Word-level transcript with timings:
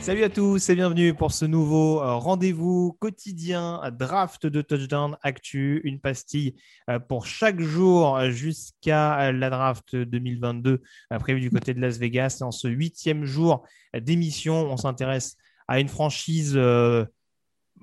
Salut 0.00 0.24
à 0.24 0.28
tous 0.28 0.68
et 0.68 0.74
bienvenue 0.74 1.14
pour 1.14 1.30
ce 1.30 1.44
nouveau 1.44 2.02
euh, 2.02 2.16
rendez-vous 2.16 2.96
quotidien 2.98 3.80
draft 3.96 4.46
de 4.46 4.60
Touchdown 4.60 5.16
Actu, 5.22 5.82
une 5.84 6.00
pastille 6.00 6.56
euh, 6.90 6.98
pour 6.98 7.26
chaque 7.26 7.60
jour 7.60 8.20
jusqu'à 8.30 9.30
la 9.30 9.50
draft 9.50 9.94
2022 9.94 10.82
euh, 11.12 11.18
prévue 11.20 11.40
du 11.40 11.50
côté 11.50 11.74
de 11.74 11.80
Las 11.80 11.98
Vegas. 11.98 12.38
En 12.40 12.50
ce 12.50 12.66
huitième 12.66 13.24
jour 13.24 13.64
d'émission, 13.96 14.68
on 14.68 14.76
s'intéresse 14.76 15.36
à 15.68 15.78
une 15.78 15.88
franchise 15.88 16.58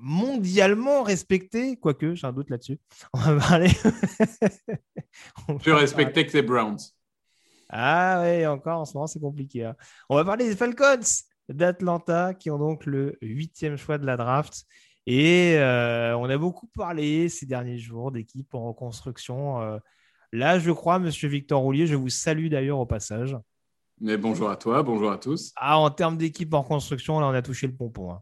mondialement 0.01 1.03
respectée, 1.03 1.77
quoique 1.77 2.15
j'ai 2.15 2.27
un 2.27 2.33
doute 2.33 2.49
là-dessus. 2.49 2.79
On 3.13 3.19
va 3.19 3.35
parler. 3.37 3.69
Plus 5.61 5.73
respecté 5.73 6.25
que 6.25 6.33
les 6.33 6.41
Browns. 6.41 6.79
Ah 7.69 8.19
ouais, 8.21 8.45
encore 8.47 8.81
en 8.81 8.85
ce 8.85 8.93
moment 8.95 9.07
c'est 9.07 9.19
compliqué. 9.19 9.63
hein. 9.65 9.75
On 10.09 10.15
va 10.15 10.25
parler 10.25 10.47
des 10.49 10.55
Falcons 10.55 10.99
d'Atlanta 11.47 12.33
qui 12.33 12.49
ont 12.51 12.57
donc 12.59 12.85
le 12.85 13.17
huitième 13.21 13.77
choix 13.77 13.97
de 13.97 14.05
la 14.05 14.17
draft. 14.17 14.65
Et 15.07 15.55
euh, 15.57 16.15
on 16.17 16.29
a 16.29 16.37
beaucoup 16.37 16.67
parlé 16.67 17.27
ces 17.29 17.45
derniers 17.45 17.79
jours 17.79 18.11
d'équipes 18.11 18.53
en 18.53 18.67
reconstruction. 18.67 19.61
Euh, 19.61 19.77
là, 20.31 20.59
je 20.59 20.71
crois, 20.71 20.99
Monsieur 20.99 21.27
Victor 21.27 21.61
Roulier, 21.61 21.87
je 21.87 21.95
vous 21.95 22.09
salue 22.09 22.47
d'ailleurs 22.49 22.77
au 22.79 22.85
passage. 22.85 23.35
Mais 23.99 24.17
bonjour 24.17 24.49
à 24.49 24.57
toi, 24.57 24.83
bonjour 24.83 25.11
à 25.11 25.17
tous. 25.17 25.51
Ah, 25.55 25.77
en 25.79 25.89
termes 25.91 26.17
d'équipes 26.17 26.53
en 26.53 26.61
reconstruction, 26.61 27.19
là, 27.19 27.27
on 27.27 27.33
a 27.33 27.41
touché 27.41 27.67
le 27.67 27.73
pompon. 27.75 28.11
hein. 28.11 28.21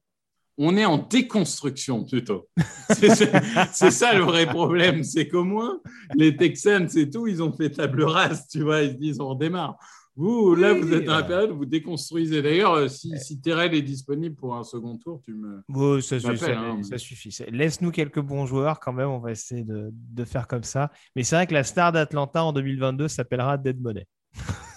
On 0.62 0.76
est 0.76 0.84
en 0.86 0.98
déconstruction 0.98 2.04
plutôt. 2.04 2.48
C'est 2.92 3.16
c'est- 3.16 3.32
c'est 3.72 3.92
ça 3.92 4.14
le 4.14 4.24
vrai 4.24 4.46
problème, 4.46 5.04
c'est 5.04 5.28
qu'au 5.28 5.44
moins 5.46 5.80
les 6.16 6.36
Texans 6.36 6.88
et 6.98 7.10
tout, 7.10 7.28
ils 7.28 7.42
ont 7.42 7.52
fait 7.54 7.70
table 7.70 8.04
rase, 8.04 8.46
tu 8.52 8.62
vois, 8.64 8.82
ils 8.82 8.92
se 8.92 8.98
disent 8.98 9.20
on 9.22 9.30
redémarre. 9.30 9.78
Vous, 10.16 10.54
là, 10.56 10.74
Oui, 10.74 10.82
vous 10.82 10.94
êtes 10.96 11.06
dans 11.06 11.14
la 11.14 11.20
euh. 11.24 11.28
période 11.28 11.52
où 11.52 11.58
vous 11.60 11.66
déconstruisez. 11.66 12.42
D'ailleurs, 12.42 12.74
euh, 12.74 12.88
si, 12.90 13.10
si 13.20 13.40
Terrell 13.40 13.74
est 13.74 13.82
disponible 13.82 14.36
pour 14.36 14.54
un 14.54 14.64
second 14.66 14.98
tour, 14.98 15.22
tu 15.24 15.34
me. 15.34 15.62
Bon, 15.70 16.02
ça, 16.02 16.20
ça- 16.20 16.30
hein, 16.30 16.74
mais- 16.76 16.84
ça 16.84 16.98
suffit. 16.98 17.34
Laisse-nous 17.50 17.92
quelques 17.92 18.20
bons 18.20 18.46
joueurs 18.46 18.82
quand 18.82 18.92
même. 18.92 19.08
On 19.08 19.20
va 19.20 19.32
essayer 19.32 19.64
de, 19.64 19.92
de 19.94 20.24
faire 20.26 20.46
comme 20.48 20.64
ça. 20.64 20.92
Mais 21.16 21.24
c'est 21.24 21.36
vrai 21.38 21.48
que 21.48 21.54
la 21.54 21.64
star 21.64 21.94
d'Atlanta 21.94 22.44
en 22.44 22.52
2022 22.52 23.08
s'appellera 23.08 23.58
Dead 23.58 23.80
Money. 23.80 24.06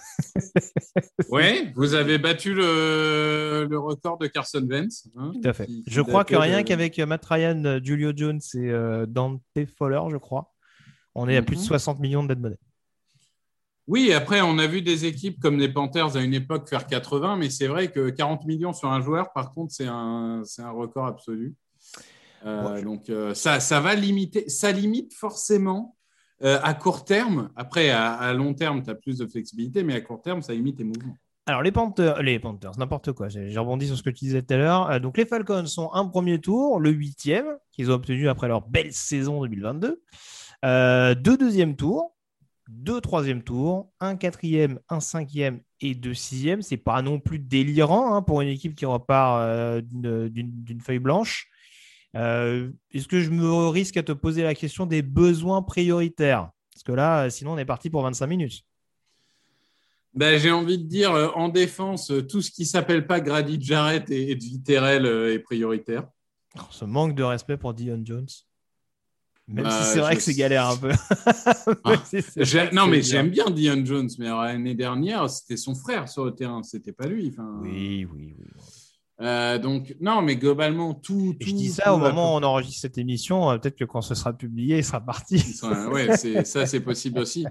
Oui, 1.29 1.71
vous 1.75 1.93
avez 1.93 2.17
battu 2.17 2.53
le, 2.53 3.67
le 3.69 3.79
record 3.79 4.17
de 4.17 4.27
Carson 4.27 4.65
Wentz. 4.69 5.07
hein, 5.17 5.31
Tout 5.33 5.47
à 5.49 5.53
fait. 5.53 5.65
qui- 5.65 5.83
qui 5.83 5.91
Je 5.91 6.01
crois 6.01 6.23
que 6.25 6.35
rien 6.35 6.61
de- 6.61 6.67
qu'avec 6.67 6.97
euh, 6.99 7.05
Matt 7.05 7.25
Ryan, 7.25 7.63
euh, 7.65 7.79
Julio 7.83 8.11
Jones 8.15 8.39
et 8.55 8.57
euh, 8.69 9.05
Dante 9.05 9.41
Fowler, 9.77 10.01
je 10.11 10.17
crois, 10.17 10.53
on 11.15 11.27
est 11.29 11.37
à 11.37 11.41
plus 11.41 11.55
de 11.57 11.61
Mhm. 11.61 11.67
60 11.67 11.99
millions 11.99 12.23
de 12.23 12.29
dead 12.29 12.39
money. 12.41 12.57
Oui, 13.87 14.13
après, 14.13 14.39
on 14.41 14.57
a 14.59 14.65
vu 14.67 14.81
des 14.81 15.05
équipes 15.05 15.39
comme 15.41 15.59
les 15.59 15.67
Panthers 15.67 16.15
à 16.15 16.21
une 16.21 16.33
époque 16.33 16.69
faire 16.69 16.87
80, 16.87 17.35
mais 17.35 17.49
c'est 17.49 17.67
vrai 17.67 17.91
que 17.91 18.09
40 18.09 18.45
millions 18.45 18.71
sur 18.71 18.89
un 18.89 19.01
joueur, 19.01 19.33
par 19.33 19.51
contre, 19.53 19.73
c'est 19.73 19.87
un, 19.87 20.41
record 20.73 21.05
absolu. 21.07 21.53
Euh, 22.45 22.73
Ouais. 22.75 22.81
Donc, 22.81 23.09
euh, 23.09 23.33
ça, 23.33 23.59
ça 23.59 23.79
va 23.81 23.93
limiter, 23.95 24.47
ça 24.49 24.71
limite 24.71 25.13
forcément 25.13 25.97
euh, 26.43 26.59
à 26.63 26.73
court 26.73 27.05
terme. 27.05 27.49
Après, 27.55 27.89
à, 27.89 28.33
long 28.33 28.53
terme, 28.53 28.83
tu 28.83 28.89
as 28.89 28.95
plus 28.95 29.17
de 29.17 29.27
flexibilité, 29.27 29.83
mais 29.83 29.95
à 29.95 30.01
court 30.01 30.21
terme, 30.21 30.41
ça 30.41 30.53
limite 30.53 30.77
tes 30.77 30.83
mouvements. 30.83 31.15
Alors, 31.45 31.61
les 31.61 31.73
Panthers, 31.73 32.21
les 32.23 32.39
Panthers, 32.39 32.77
n'importe 32.77 33.11
quoi. 33.11 33.27
J'ai 33.27 33.57
rebondi 33.57 33.87
sur 33.87 33.97
ce 33.97 34.03
que 34.03 34.09
tu 34.09 34.25
disais 34.25 34.41
tout 34.41 34.53
à 34.53 34.57
l'heure. 34.57 34.89
Euh, 34.89 34.99
donc, 34.99 35.17
les 35.17 35.25
Falcons 35.25 35.65
sont 35.65 35.91
un 35.93 36.05
premier 36.05 36.39
tour, 36.39 36.79
le 36.79 36.89
huitième, 36.89 37.45
qu'ils 37.71 37.91
ont 37.91 37.95
obtenu 37.95 38.29
après 38.29 38.47
leur 38.47 38.61
belle 38.67 38.93
saison 38.93 39.41
2022. 39.41 40.01
Euh, 40.63 41.15
deux 41.15 41.37
deuxième 41.37 41.75
tours, 41.75 42.15
deux 42.69 43.01
troisième 43.01 43.43
tours, 43.43 43.91
un 43.99 44.15
quatrième, 44.15 44.79
un 44.87 45.01
cinquième 45.01 45.59
et 45.81 45.95
deux 45.95 46.13
sixième. 46.13 46.61
C'est 46.61 46.77
pas 46.77 47.01
non 47.01 47.19
plus 47.19 47.39
délirant 47.39 48.15
hein, 48.15 48.21
pour 48.21 48.41
une 48.41 48.47
équipe 48.47 48.75
qui 48.75 48.85
repart 48.85 49.41
euh, 49.41 49.81
d'une 49.81 50.81
feuille 50.81 50.99
blanche. 50.99 51.49
Euh, 52.15 52.69
Est-ce 52.91 53.07
que 53.07 53.21
je 53.21 53.29
me 53.31 53.67
risque 53.69 53.97
à 53.97 54.03
te 54.03 54.11
poser 54.11 54.43
la 54.43 54.53
question 54.55 54.85
des 54.85 55.01
besoins 55.01 55.61
prioritaires? 55.61 56.49
Parce 56.73 56.83
que 56.83 56.91
là, 56.91 57.25
euh, 57.25 57.29
sinon, 57.29 57.53
on 57.53 57.57
est 57.57 57.65
parti 57.65 57.89
pour 57.89 58.01
25 58.03 58.27
minutes. 58.27 58.63
Ben, 60.13 60.39
J'ai 60.39 60.51
envie 60.51 60.77
de 60.77 60.83
dire, 60.87 61.11
euh, 61.13 61.29
en 61.33 61.49
défense, 61.49 62.11
tout 62.29 62.41
ce 62.41 62.51
qui 62.51 62.65
s'appelle 62.65 63.07
pas 63.07 63.19
Grady 63.19 63.57
Jarrett 63.59 64.09
et, 64.11 64.37
euh, 64.69 65.33
est 65.33 65.39
prioritaire. 65.39 66.07
Oh, 66.57 66.61
ce 66.69 66.85
manque 66.85 67.15
de 67.15 67.23
respect 67.23 67.57
pour 67.57 67.73
Dion 67.73 67.99
Jones. 68.05 68.27
Même 69.47 69.65
Bah, 69.65 69.71
si 69.71 69.91
c'est 69.93 69.99
vrai 69.99 70.11
je- 70.13 70.17
que 70.17 70.23
c'est 70.23 70.35
galère 70.35 70.67
un 70.67 70.77
peu. 70.77 70.91
Ah, 71.83 71.95
si 72.05 72.17
Non, 72.73 72.87
mais 72.87 73.01
j'aime 73.01 73.29
bien 73.29 73.49
Dion 73.49 73.83
Jones, 73.83 74.09
mais 74.19 74.29
l'année 74.29 74.75
dernière, 74.75 75.29
c'était 75.29 75.57
son 75.57 75.73
frère 75.75 76.07
sur 76.07 76.25
le 76.25 76.31
terrain, 76.35 76.61
c'était 76.63 76.93
pas 76.93 77.07
lui. 77.07 77.29
Enfin, 77.33 77.59
Oui, 77.61 78.05
oui, 78.05 78.35
oui. 78.37 78.45
Euh, 79.23 79.57
donc, 79.57 79.95
non, 80.01 80.21
mais 80.21 80.35
globalement, 80.35 80.93
tout. 80.93 81.35
Et 81.39 81.45
je 81.45 81.51
dis 81.53 81.69
ça 81.69 81.93
au 81.95 81.97
moment 81.97 82.35
où 82.35 82.37
on 82.39 82.43
enregistre 82.43 82.81
cette 82.81 82.97
émission. 82.97 83.49
euh, 83.49 83.57
Peut-être 83.57 83.77
que 83.77 83.85
quand 83.85 84.01
ce 84.01 84.15
sera 84.15 84.33
publié, 84.33 84.79
il 84.79 84.83
sera 84.83 84.99
parti. 85.01 85.41
Ouais, 85.63 85.85
ouais, 85.87 86.17
c'est- 86.17 86.43
ça, 86.43 86.65
c'est 86.65 86.81
possible 86.81 87.19
aussi. 87.19 87.45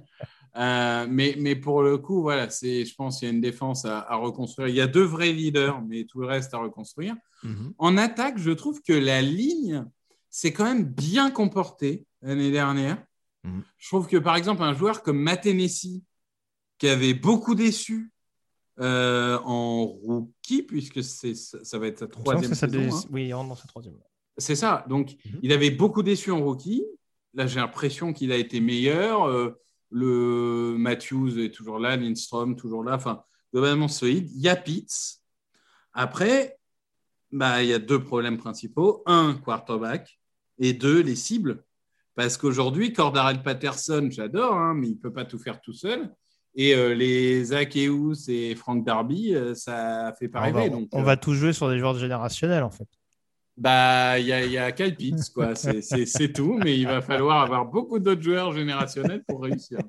Euh, 0.56 1.06
mais, 1.08 1.34
mais 1.38 1.56
pour 1.56 1.82
le 1.82 1.96
coup, 1.96 2.20
voilà, 2.20 2.50
c'est, 2.50 2.84
je 2.84 2.94
pense 2.94 3.18
qu'il 3.18 3.28
y 3.28 3.30
a 3.30 3.34
une 3.34 3.40
défense 3.40 3.86
à, 3.86 4.00
à 4.00 4.16
reconstruire. 4.16 4.68
Il 4.68 4.74
y 4.74 4.82
a 4.82 4.86
deux 4.86 5.02
vrais 5.04 5.32
leaders, 5.32 5.80
mais 5.82 6.04
tout 6.04 6.20
le 6.20 6.26
reste 6.26 6.52
à 6.52 6.58
reconstruire. 6.58 7.14
Mhm. 7.42 7.72
En 7.78 7.96
attaque, 7.96 8.36
je 8.38 8.50
trouve 8.50 8.82
que 8.82 8.92
la 8.92 9.22
ligne 9.22 9.86
s'est 10.28 10.52
quand 10.52 10.64
même 10.64 10.84
bien 10.84 11.30
comportée 11.30 12.04
l'année 12.20 12.50
dernière. 12.50 13.02
Mhm. 13.44 13.62
Je 13.78 13.88
trouve 13.88 14.06
que, 14.08 14.18
par 14.18 14.36
exemple, 14.36 14.62
un 14.62 14.74
joueur 14.74 15.02
comme 15.02 15.18
Matenesi, 15.18 16.04
qui 16.76 16.88
avait 16.88 17.14
beaucoup 17.14 17.54
déçu 17.54 18.11
euh, 18.80 19.38
en 19.44 19.84
rookie, 19.84 20.62
puisque 20.62 21.02
c'est, 21.02 21.34
ça, 21.34 21.78
va 21.78 21.86
être 21.86 21.98
sa 21.98 22.08
troisième 22.08 22.54
saison. 22.54 22.80
hein. 22.96 23.00
Oui, 23.10 23.26
il 23.26 23.34
rentre 23.34 23.50
dans 23.50 23.54
sa 23.54 23.68
troisième. 23.68 23.94
C'est 24.38 24.56
ça. 24.56 24.84
Donc, 24.88 25.16
Mhm. 25.26 25.40
il 25.42 25.52
avait 25.52 25.70
beaucoup 25.70 26.02
déçu 26.02 26.30
en 26.30 26.42
rookie. 26.42 26.84
Là, 27.34 27.46
j'ai 27.46 27.60
l'impression 27.60 28.12
qu'il 28.12 28.32
a 28.32 28.36
été 28.36 28.60
meilleur. 28.60 29.24
Euh, 29.24 29.50
le 29.90 30.74
Matthews 30.78 31.38
est 31.38 31.50
toujours 31.54 31.78
là, 31.78 31.96
Lindstrom 31.96 32.56
toujours 32.56 32.82
là. 32.82 32.94
Enfin, 32.96 33.22
globalement 33.52 33.88
solide. 33.88 34.30
Il 34.34 34.40
y 34.40 34.48
a 34.48 34.56
Pitts. 34.56 35.20
Après, 35.92 36.58
bah, 37.30 37.62
il 37.62 37.68
y 37.68 37.74
a 37.74 37.78
deux 37.78 38.02
problèmes 38.02 38.38
principaux. 38.38 39.02
Un, 39.06 39.34
quarterback. 39.34 40.18
Et 40.58 40.72
deux, 40.72 41.00
les 41.02 41.16
cibles. 41.16 41.64
Parce 42.14 42.36
qu'aujourd'hui, 42.36 42.92
Cordarel 42.92 43.42
Patterson, 43.42 44.08
j'adore, 44.10 44.54
hein, 44.54 44.74
mais 44.74 44.88
il 44.88 44.94
ne 44.94 44.98
peut 45.00 45.12
pas 45.12 45.24
tout 45.24 45.38
faire 45.38 45.60
tout 45.60 45.72
seul. 45.72 46.10
Et 46.54 46.74
euh, 46.74 46.94
les 46.94 47.44
Zach 47.44 47.74
Eus 47.76 48.28
et 48.28 48.54
Frank 48.54 48.84
Darby, 48.84 49.34
euh, 49.34 49.54
ça 49.54 50.14
fait 50.18 50.28
pas 50.28 50.40
on 50.40 50.52
va, 50.52 50.60
rêver. 50.60 50.70
donc, 50.70 50.88
on 50.92 51.00
euh, 51.00 51.04
va 51.04 51.16
tout 51.16 51.34
jouer 51.34 51.52
sur 51.52 51.70
des 51.70 51.78
joueurs 51.78 51.98
générationnels, 51.98 52.62
en 52.62 52.70
fait. 52.70 52.88
bah, 53.56 54.18
il 54.18 54.26
y 54.26 54.32
a, 54.32 54.44
y 54.44 54.58
a 54.58 54.70
Kyle 54.72 54.94
Pitts, 54.94 55.30
quoi. 55.34 55.54
C'est- 55.56 56.32
tout, 56.32 56.58
mais 56.62 56.78
il 56.78 56.86
va 56.86 57.00
falloir 57.00 57.42
avoir 57.42 57.64
beaucoup 57.64 57.98
d'autres 57.98 58.22
joueurs 58.22 58.52
générationnels 58.52 59.22
pour 59.24 59.42
réussir. 59.42 59.80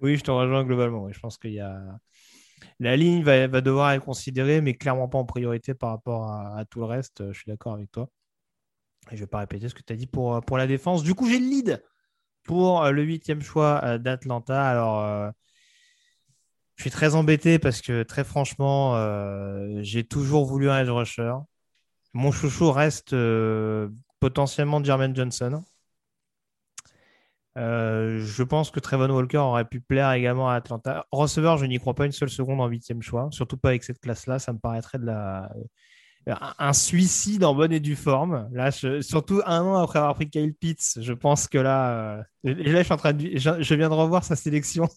Oui, 0.00 0.16
je 0.16 0.22
te 0.22 0.30
rejoins 0.30 0.64
globalement. 0.64 1.10
Je 1.12 1.20
pense 1.20 1.38
qu'il 1.38 1.52
y 1.52 1.60
a. 1.60 1.80
La 2.78 2.96
ligne 2.96 3.22
va, 3.22 3.46
va 3.46 3.60
devoir 3.60 3.92
être 3.92 4.04
considérée, 4.04 4.60
mais 4.60 4.74
clairement 4.74 5.08
pas 5.08 5.18
en 5.18 5.24
priorité 5.24 5.74
par 5.74 5.90
rapport 5.90 6.24
à, 6.24 6.58
à 6.58 6.64
tout 6.64 6.80
le 6.80 6.86
reste. 6.86 7.30
Je 7.32 7.38
suis 7.38 7.48
d'accord 7.50 7.74
avec 7.74 7.90
toi. 7.90 8.08
Et 9.10 9.16
je 9.16 9.16
ne 9.16 9.20
vais 9.20 9.26
pas 9.26 9.38
répéter 9.38 9.68
ce 9.68 9.74
que 9.74 9.82
tu 9.82 9.92
as 9.92 9.96
dit 9.96 10.06
pour, 10.06 10.36
euh, 10.36 10.40
pour 10.40 10.56
la 10.58 10.66
défense. 10.66 11.02
Du 11.02 11.14
coup, 11.14 11.28
j'ai 11.28 11.38
le 11.38 11.46
lead 11.46 11.82
pour 12.44 12.82
euh, 12.82 12.90
le 12.90 13.02
huitième 13.02 13.42
choix 13.42 13.80
euh, 13.84 13.98
d'Atlanta. 13.98 14.62
Alors, 14.62 15.00
euh, 15.00 15.30
je 16.80 16.84
suis 16.84 16.90
très 16.90 17.14
embêté 17.14 17.58
parce 17.58 17.82
que, 17.82 18.04
très 18.04 18.24
franchement, 18.24 18.96
euh, 18.96 19.80
j'ai 19.82 20.02
toujours 20.02 20.46
voulu 20.46 20.70
un 20.70 20.80
edge 20.80 20.88
rusher. 20.88 21.34
Mon 22.14 22.32
chouchou 22.32 22.72
reste 22.72 23.12
euh, 23.12 23.90
potentiellement 24.18 24.82
Jermaine 24.82 25.14
Johnson. 25.14 25.62
Euh, 27.58 28.20
je 28.24 28.42
pense 28.42 28.70
que 28.70 28.80
Trevon 28.80 29.10
Walker 29.10 29.36
aurait 29.36 29.66
pu 29.66 29.82
plaire 29.82 30.10
également 30.12 30.48
à 30.48 30.54
Atlanta. 30.54 31.04
Receveur, 31.12 31.58
je 31.58 31.66
n'y 31.66 31.78
crois 31.78 31.94
pas 31.94 32.06
une 32.06 32.12
seule 32.12 32.30
seconde 32.30 32.62
en 32.62 32.66
huitième 32.66 33.02
choix, 33.02 33.28
surtout 33.30 33.58
pas 33.58 33.68
avec 33.68 33.84
cette 33.84 34.00
classe-là. 34.00 34.38
Ça 34.38 34.54
me 34.54 34.58
paraîtrait 34.58 34.98
de 34.98 35.04
la... 35.04 35.50
un- 36.26 36.72
suicide 36.72 37.44
en 37.44 37.54
bonne 37.54 37.72
et 37.72 37.80
due 37.80 37.96
forme. 37.96 38.48
Là, 38.52 38.70
je- 38.70 39.00
surtout 39.00 39.40
un 39.46 39.62
an 39.62 39.76
après 39.76 39.98
avoir 39.98 40.14
pris 40.14 40.28
Kyle 40.28 40.54
Pitts, 40.54 40.98
je 41.00 41.12
pense 41.12 41.48
que 41.48 41.58
là, 41.58 42.18
euh, 42.18 42.22
et 42.44 42.70
là, 42.72 42.78
je 42.80 42.84
suis 42.84 42.92
en 42.92 42.96
train 42.96 43.12
de, 43.12 43.30
je, 43.36 43.50
je 43.62 43.74
viens 43.74 43.88
de 43.88 43.94
revoir 43.94 44.22
sa 44.24 44.36
sélection. 44.36 44.88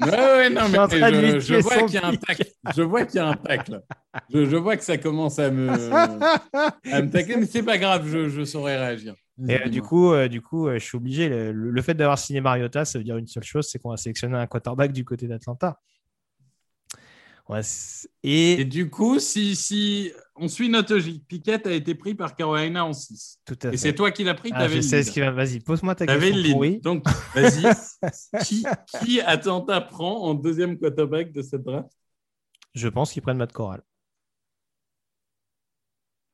Ouais, 0.00 0.10
ouais, 0.10 0.50
non, 0.50 0.62
mais 0.90 1.40
je, 1.40 1.54
vois 1.60 1.82
qu'il 1.84 1.94
y 1.94 1.98
a 1.98 2.06
un 2.06 2.16
tacle. 2.16 2.44
Je 2.74 2.82
vois 2.82 3.04
qu'il 3.04 3.16
y 3.16 3.18
a 3.18 3.28
un 3.28 3.34
tacle. 3.34 3.82
Je, 4.32 4.56
vois 4.56 4.76
que 4.76 4.84
ça 4.84 4.98
commence 4.98 5.38
à 5.38 5.50
me, 5.50 5.70
à 5.70 7.02
me 7.02 7.10
tacler, 7.10 7.36
mais 7.36 7.46
c'est 7.46 7.62
pas 7.62 7.78
grave, 7.78 8.06
je, 8.08 8.44
saurais 8.44 8.76
réagir. 8.78 9.14
Et 9.48 9.62
euh, 9.62 9.68
du 9.68 9.80
coup, 9.80 10.12
euh, 10.12 10.28
du 10.28 10.42
coup, 10.42 10.68
je 10.70 10.78
suis 10.78 10.96
obligé. 10.96 11.28
Le, 11.28 11.52
le- 11.52 11.70
le 11.70 11.82
fait 11.82 11.94
d'avoir 11.94 12.18
signé 12.18 12.40
Mariota, 12.40 12.84
ça 12.84 12.98
veut 12.98 13.04
dire 13.04 13.16
une 13.16 13.26
seule 13.26 13.42
chose, 13.44 13.68
c'est 13.70 13.78
qu'on 13.78 13.90
va 13.90 13.96
sélectionner 13.96 14.36
un 14.36 14.46
quarterback 14.46 14.92
du 14.92 15.04
côté 15.04 15.26
d'Atlanta. 15.28 15.78
Et... 18.22 18.64
du 18.64 18.90
coup, 18.90 19.18
si, 19.18 19.56
si 19.56 20.12
on 20.36 20.48
suit 20.48 20.68
notre 20.68 20.94
logique, 20.94 21.26
Piquet 21.26 21.66
a 21.66 21.72
été 21.72 21.94
pris 21.94 22.14
par 22.14 22.34
Carolina 22.34 22.84
en 22.84 22.92
6. 22.92 23.40
Tout 23.44 23.58
à 23.62 23.72
et 23.72 23.76
c'est 23.76 23.94
toi 23.94 24.10
qui 24.10 24.24
l'as 24.24 24.34
pris, 24.34 24.50
ah, 24.54 24.68
je 24.68 24.80
sais 24.80 25.02
ce 25.02 25.10
qui 25.10 25.20
va. 25.20 25.30
Vas-y, 25.30 25.60
pose-moi 25.60 25.94
ta 25.94 26.06
question. 26.06 26.36
Le 26.36 26.54
oui. 26.54 26.80
Donc, 26.80 27.04
vas-y. 27.34 27.64
qui, 28.44 28.64
qui 29.00 29.20
Atlanta 29.20 29.80
prend 29.80 30.22
en 30.22 30.34
deuxième 30.34 30.78
quarterback 30.78 31.32
de 31.32 31.42
cette 31.42 31.62
draft? 31.62 31.90
Je 32.74 32.88
pense 32.88 33.12
qu'ils 33.12 33.22
prennent 33.22 33.38
Matt 33.38 33.52
Corral. 33.52 33.82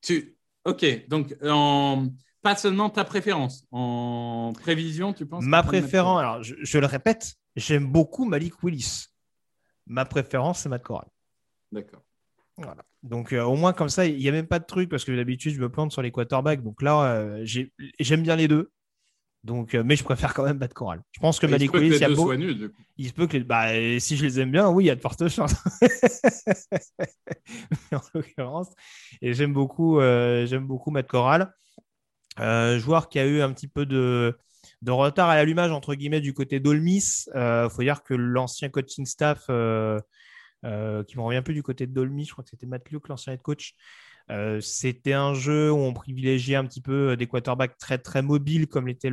Tu... 0.03 0.37
Ok, 0.65 1.09
donc 1.09 1.37
en... 1.45 2.09
pas 2.43 2.57
seulement 2.57 2.91
ta 2.91 3.05
préférence. 3.05 3.65
En 3.71 4.53
prévision, 4.53 5.13
tu 5.13 5.27
penses 5.27 5.45
Ma 5.45 5.63
préférence, 5.63 6.21
alors 6.21 6.43
je, 6.43 6.55
je 6.61 6.79
le 6.79 6.87
répète, 6.87 7.37
j'aime 7.55 7.87
beaucoup 7.87 8.25
Malik 8.25 8.63
Willis. 8.63 9.07
Ma 9.87 10.05
préférence, 10.05 10.61
c'est 10.61 10.69
Matt 10.69 10.83
Corral. 10.83 11.09
D'accord. 11.73 12.03
Voilà. 12.59 12.85
Donc 13.03 13.33
euh, 13.33 13.43
au 13.43 13.55
moins 13.55 13.73
comme 13.73 13.89
ça, 13.89 14.07
il 14.07 14.17
n'y 14.17 14.29
a 14.29 14.33
même 14.33 14.47
pas 14.47 14.59
de 14.59 14.65
truc 14.65 14.89
parce 14.89 15.05
que 15.05 15.13
d'habitude 15.13 15.55
je 15.55 15.61
me 15.61 15.69
plante 15.69 15.93
sur 15.93 16.03
les 16.03 16.11
quarterbacks. 16.11 16.63
Donc 16.63 16.83
là, 16.83 17.15
euh, 17.15 17.47
j'aime 18.01 18.23
bien 18.23 18.37
les 18.37 18.49
deux. 18.49 18.71
Donc, 19.45 19.77
euh, 19.77 19.85
mais 19.85 19.95
je 19.95 20.03
préfère 20.03 20.35
quand 20.35 20.43
même 20.43 20.59
Matt 20.59 20.75
Corral. 20.75 21.03
Je 21.13 21.21
pense 21.21 21.39
que 21.39 21.47
Malik 21.47 21.73
Willis, 21.73 21.99
il, 22.01 22.15
beau... 22.17 22.33
il 22.97 23.09
se 23.09 23.13
peut 23.13 23.29
que 23.29 23.37
les... 23.37 23.45
bah, 23.45 23.69
si 24.01 24.17
je 24.17 24.25
les 24.25 24.41
aime 24.41 24.51
bien, 24.51 24.69
oui, 24.69 24.85
il 24.85 24.87
y 24.89 24.91
a 24.91 24.97
de 24.97 25.01
fortes 25.01 25.29
chances. 25.29 25.55
en 27.93 28.01
l'occurrence, 28.13 28.71
et 29.23 29.35
j'aime 29.35 29.53
beaucoup, 29.53 30.01
j'aime 30.01 30.67
beaucoup 30.67 30.91
Matt 30.91 31.07
Corral, 31.07 31.55
joueur 32.37 33.09
qui 33.09 33.21
a 33.21 33.27
eu 33.27 33.41
un 33.41 33.53
petit 33.53 33.69
peu 33.69 33.87
de 33.87 34.37
de 34.87 34.93
retard 34.93 35.29
à 35.29 35.35
l'allumage, 35.35 35.73
entre 35.73 35.95
guillemets, 35.95 36.21
du 36.21 36.33
côté 36.33 36.61
d'Olmis. 36.61 37.25
Il 37.27 37.37
euh, 37.37 37.69
faut 37.69 37.83
dire 37.83 38.05
que 38.05 38.15
l'ancien 38.15 38.69
coaching 38.69 39.05
staff, 39.05 39.45
euh, 39.51 39.99
euh, 40.65 41.03
qui 41.03 41.19
me 41.19 41.23
revient 41.23 41.43
plus 41.43 41.55
du 41.55 41.63
côté 41.65 41.89
de 41.89 41.93
Dolmis, 41.93 42.25
je 42.25 42.33
crois 42.33 42.45
que 42.45 42.51
c'était 42.51 42.67
Matt 42.67 42.89
Luke, 42.91 43.09
l'ancien 43.09 43.33
head 43.33 43.43
coach, 43.43 43.75
c'était 44.61 45.13
un 45.13 45.35
jeu 45.35 45.73
où 45.73 45.77
on 45.77 45.93
privilégiait 45.93 46.57
un 46.57 46.65
petit 46.65 46.81
peu 46.81 47.17
des 47.17 47.27
quarterbacks 47.27 47.77
très, 47.79 47.99
très 47.99 48.23
mobiles, 48.23 48.69
comme 48.69 48.87
l'était 48.87 49.11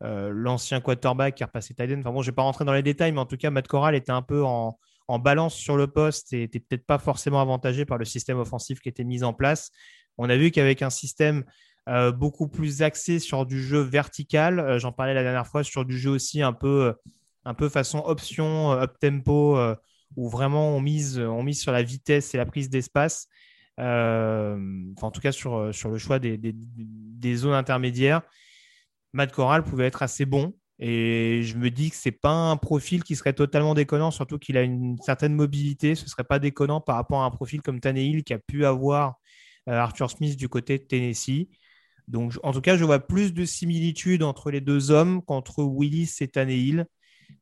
l'ancien 0.00 0.80
quarterback 0.80 1.34
qui 1.34 1.42
a 1.42 1.46
repassé 1.46 1.74
Tyden. 1.74 2.00
Enfin 2.00 2.10
bon, 2.10 2.22
je 2.22 2.28
ne 2.28 2.32
vais 2.32 2.36
pas 2.36 2.42
rentrer 2.42 2.64
dans 2.64 2.72
les 2.72 2.82
détails, 2.82 3.12
mais 3.12 3.20
en 3.20 3.26
tout 3.26 3.36
cas, 3.36 3.50
Matt 3.50 3.68
Corral 3.68 3.94
était 3.94 4.10
un 4.12 4.22
peu 4.22 4.42
en, 4.42 4.78
en 5.06 5.18
balance 5.18 5.54
sur 5.54 5.76
le 5.76 5.86
poste 5.86 6.32
et 6.32 6.38
n'était 6.38 6.60
peut-être 6.60 6.86
pas 6.86 6.98
forcément 6.98 7.40
avantagé 7.40 7.84
par 7.84 7.98
le 7.98 8.04
système 8.06 8.38
offensif 8.38 8.80
qui 8.80 8.88
était 8.88 9.04
mis 9.04 9.22
en 9.22 9.34
place. 9.34 9.70
On 10.18 10.28
a 10.28 10.36
vu 10.36 10.50
qu'avec 10.50 10.82
un 10.82 10.90
système 10.90 11.44
euh, 11.88 12.12
beaucoup 12.12 12.46
plus 12.46 12.82
axé 12.82 13.18
sur 13.18 13.44
du 13.44 13.60
jeu 13.60 13.80
vertical. 13.80 14.60
Euh, 14.60 14.78
j'en 14.78 14.92
parlais 14.92 15.14
la 15.14 15.24
dernière 15.24 15.48
fois 15.48 15.64
sur 15.64 15.84
du 15.84 15.98
jeu 15.98 16.10
aussi 16.10 16.40
un 16.40 16.52
peu, 16.52 16.84
euh, 16.86 16.92
un 17.44 17.54
peu 17.54 17.68
façon 17.68 17.98
option, 18.06 18.70
up 18.72 18.96
tempo, 19.00 19.58
où 20.16 20.28
vraiment 20.28 20.76
on 20.76 20.80
mise, 20.80 21.18
on 21.18 21.42
mise 21.42 21.60
sur 21.60 21.72
la 21.72 21.82
vitesse 21.82 22.34
et 22.34 22.38
la 22.38 22.46
prise 22.46 22.70
d'espace. 22.70 23.26
en 23.78 25.10
tout 25.12 25.20
cas 25.20 25.32
sur, 25.32 25.74
sur 25.74 25.90
le 25.90 25.98
choix 25.98 26.18
des, 26.20 26.38
des, 26.38 27.36
zones 27.36 27.54
intermédiaires. 27.54 28.22
Matt 29.12 29.32
Corral 29.32 29.64
pouvait 29.64 29.86
être 29.86 30.02
assez 30.02 30.24
bon. 30.24 30.54
Et 30.78 31.42
je 31.42 31.56
me 31.56 31.70
dis 31.70 31.90
que 31.90 31.96
ce 31.96 32.08
n'est 32.08 32.12
pas 32.12 32.30
un 32.30 32.56
profil 32.56 33.04
qui 33.04 33.16
serait 33.16 33.32
totalement 33.32 33.74
déconnant, 33.74 34.10
surtout 34.10 34.38
qu'il 34.38 34.56
a 34.56 34.62
une 34.62 34.98
certaine 34.98 35.34
mobilité. 35.34 35.94
Ce 35.94 36.04
ne 36.04 36.08
serait 36.08 36.24
pas 36.24 36.38
déconnant 36.38 36.80
par 36.80 36.96
rapport 36.96 37.22
à 37.22 37.24
un 37.24 37.30
profil 37.30 37.60
comme 37.62 37.80
Tannehill 37.80 38.24
qui 38.24 38.34
a 38.34 38.38
pu 38.38 38.64
avoir 38.66 39.16
Arthur 39.66 40.10
Smith 40.10 40.36
du 40.36 40.48
côté 40.48 40.78
de 40.78 40.84
Tennessee. 40.84 41.48
Donc, 42.08 42.38
en 42.42 42.52
tout 42.52 42.60
cas, 42.60 42.76
je 42.76 42.84
vois 42.84 43.00
plus 43.00 43.32
de 43.32 43.44
similitudes 43.44 44.22
entre 44.22 44.50
les 44.50 44.60
deux 44.60 44.90
hommes 44.90 45.22
qu'entre 45.22 45.62
Willis 45.62 46.16
et 46.20 46.28
Tannehill. 46.28 46.86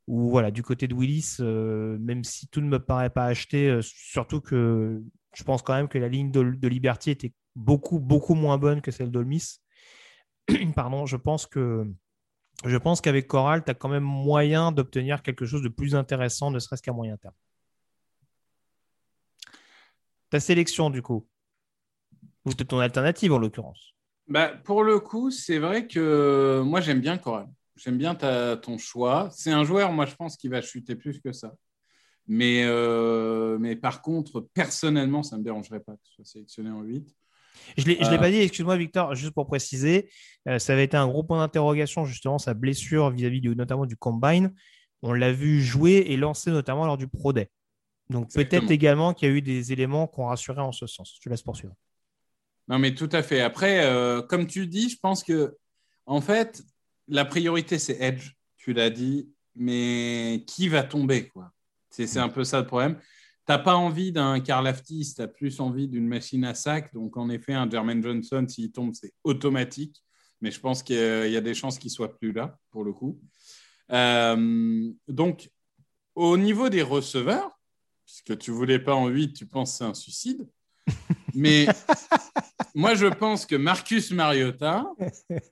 Ou 0.06 0.30
voilà, 0.30 0.50
du 0.50 0.62
côté 0.62 0.88
de 0.88 0.94
Willis, 0.94 1.36
euh, 1.40 1.98
même 2.00 2.24
si 2.24 2.48
tout 2.48 2.60
ne 2.60 2.68
me 2.68 2.78
paraît 2.78 3.10
pas 3.10 3.26
acheté, 3.26 3.68
euh, 3.68 3.80
surtout 3.82 4.40
que 4.40 5.02
je 5.34 5.44
pense 5.44 5.62
quand 5.62 5.74
même 5.74 5.88
que 5.88 5.98
la 5.98 6.08
ligne 6.08 6.30
de, 6.30 6.68
Liberty 6.68 7.10
était 7.10 7.32
beaucoup, 7.56 7.98
beaucoup 7.98 8.34
moins 8.34 8.58
bonne 8.58 8.80
que 8.80 8.90
celle 8.90 9.10
d'Olmis. 9.10 9.60
Pardon, 10.74 11.06
je 11.06 11.16
pense 11.16 11.46
que 11.46 11.86
je 12.64 12.76
pense 12.76 13.00
qu'avec 13.00 13.26
Coral, 13.26 13.64
tu 13.64 13.70
as 13.70 13.74
quand 13.74 13.88
même 13.88 14.04
moyen 14.04 14.72
d'obtenir 14.72 15.22
quelque 15.22 15.46
chose 15.46 15.62
de 15.62 15.68
plus 15.68 15.94
intéressant, 15.94 16.50
ne 16.50 16.58
serait-ce 16.58 16.82
qu'à 16.82 16.92
moyen 16.92 17.16
terme. 17.16 17.34
Ta 20.28 20.40
sélection, 20.40 20.90
du 20.90 21.02
coup, 21.02 21.26
ou 22.44 22.52
ton 22.52 22.78
alternative 22.80 23.32
en 23.32 23.38
l'occurrence 23.38 23.94
bah, 24.30 24.48
pour 24.64 24.84
le 24.84 25.00
coup, 25.00 25.30
c'est 25.30 25.58
vrai 25.58 25.86
que 25.86 26.62
moi, 26.64 26.80
j'aime 26.80 27.00
bien 27.00 27.18
Coral. 27.18 27.46
J'aime 27.76 27.98
bien 27.98 28.14
ton 28.14 28.78
choix. 28.78 29.28
C'est 29.32 29.50
un 29.50 29.64
joueur, 29.64 29.92
moi, 29.92 30.06
je 30.06 30.14
pense, 30.14 30.36
qui 30.36 30.48
va 30.48 30.62
chuter 30.62 30.94
plus 30.94 31.20
que 31.20 31.32
ça. 31.32 31.54
Mais, 32.26 32.62
euh, 32.64 33.58
mais 33.58 33.74
par 33.74 34.02
contre, 34.02 34.46
personnellement, 34.54 35.24
ça 35.24 35.34
ne 35.34 35.40
me 35.40 35.44
dérangerait 35.44 35.80
pas 35.80 35.94
que 35.94 36.02
ce 36.04 36.14
soit 36.14 36.24
sélectionné 36.24 36.70
en 36.70 36.82
8. 36.82 37.12
Je 37.76 37.82
ne 37.82 37.88
l'ai 37.88 38.18
pas 38.18 38.28
euh, 38.28 38.30
dit, 38.30 38.36
excuse-moi 38.36 38.76
Victor, 38.76 39.14
juste 39.16 39.32
pour 39.32 39.48
préciser, 39.48 40.08
euh, 40.46 40.60
ça 40.60 40.74
avait 40.74 40.84
été 40.84 40.96
un 40.96 41.08
gros 41.08 41.24
point 41.24 41.38
d'interrogation, 41.38 42.04
justement, 42.04 42.38
sa 42.38 42.54
blessure 42.54 43.10
vis-à-vis 43.10 43.42
notamment 43.56 43.84
du 43.84 43.96
Combine. 43.96 44.54
On 45.02 45.12
l'a 45.12 45.32
vu 45.32 45.60
jouer 45.60 46.04
et 46.06 46.16
lancer 46.16 46.52
notamment 46.52 46.86
lors 46.86 46.98
du 46.98 47.08
Pro 47.08 47.32
Day. 47.32 47.50
Donc 48.10 48.32
peut-être 48.32 48.70
également 48.70 49.12
qu'il 49.14 49.28
y 49.28 49.32
a 49.32 49.34
eu 49.34 49.42
des 49.42 49.72
éléments 49.72 50.06
qui 50.06 50.20
ont 50.20 50.26
rassuré 50.26 50.60
en 50.60 50.72
ce 50.72 50.86
sens. 50.86 51.14
Je 51.16 51.20
te 51.20 51.28
laisse 51.28 51.42
poursuivre. 51.42 51.74
Non, 52.70 52.78
mais 52.78 52.94
tout 52.94 53.08
à 53.10 53.24
fait. 53.24 53.40
Après, 53.40 53.84
euh, 53.84 54.22
comme 54.22 54.46
tu 54.46 54.68
dis, 54.68 54.90
je 54.90 54.96
pense 54.96 55.24
que, 55.24 55.56
en 56.06 56.20
fait, 56.20 56.62
la 57.08 57.24
priorité, 57.24 57.80
c'est 57.80 58.00
Edge. 58.00 58.34
Tu 58.56 58.72
l'as 58.72 58.90
dit, 58.90 59.28
mais 59.56 60.44
qui 60.46 60.68
va 60.68 60.84
tomber, 60.84 61.32
C'est 61.90 62.18
un 62.18 62.28
peu 62.28 62.44
ça 62.44 62.60
le 62.60 62.68
problème. 62.68 62.94
Tu 62.94 63.52
n'as 63.52 63.58
pas 63.58 63.74
envie 63.74 64.12
d'un 64.12 64.38
Karl 64.38 64.68
Aftis, 64.68 65.14
tu 65.16 65.20
as 65.20 65.26
plus 65.26 65.58
envie 65.58 65.88
d'une 65.88 66.06
machine 66.06 66.44
à 66.44 66.54
sac. 66.54 66.94
Donc, 66.94 67.16
en 67.16 67.28
effet, 67.28 67.54
un 67.54 67.68
Jermaine 67.68 68.04
Johnson, 68.04 68.46
s'il 68.48 68.70
tombe, 68.70 68.94
c'est 68.94 69.14
automatique. 69.24 70.00
Mais 70.40 70.52
je 70.52 70.60
pense 70.60 70.84
qu'il 70.84 70.94
y, 70.94 71.36
a 71.36 71.40
des 71.40 71.54
chances 71.54 71.76
qu'il 71.76 71.90
soit 71.90 72.16
plus 72.16 72.32
là, 72.32 72.56
pour 72.70 72.84
le 72.84 72.92
coup. 72.92 73.20
Euh, 73.90 74.92
donc, 75.08 75.50
au 76.14 76.36
niveau 76.36 76.68
des 76.68 76.82
receveurs, 76.82 77.50
puisque 78.06 78.38
tu 78.38 78.52
voulais 78.52 78.78
pas 78.78 78.94
en 78.94 79.08
8, 79.08 79.32
tu 79.32 79.46
penses 79.46 79.72
que 79.72 79.78
c'est 79.78 79.84
un 79.84 79.94
suicide. 79.94 80.46
Mais 81.34 81.66
moi, 82.74 82.94
je 82.94 83.06
pense 83.06 83.46
que 83.46 83.56
Marcus 83.56 84.12
Mariota, 84.12 84.86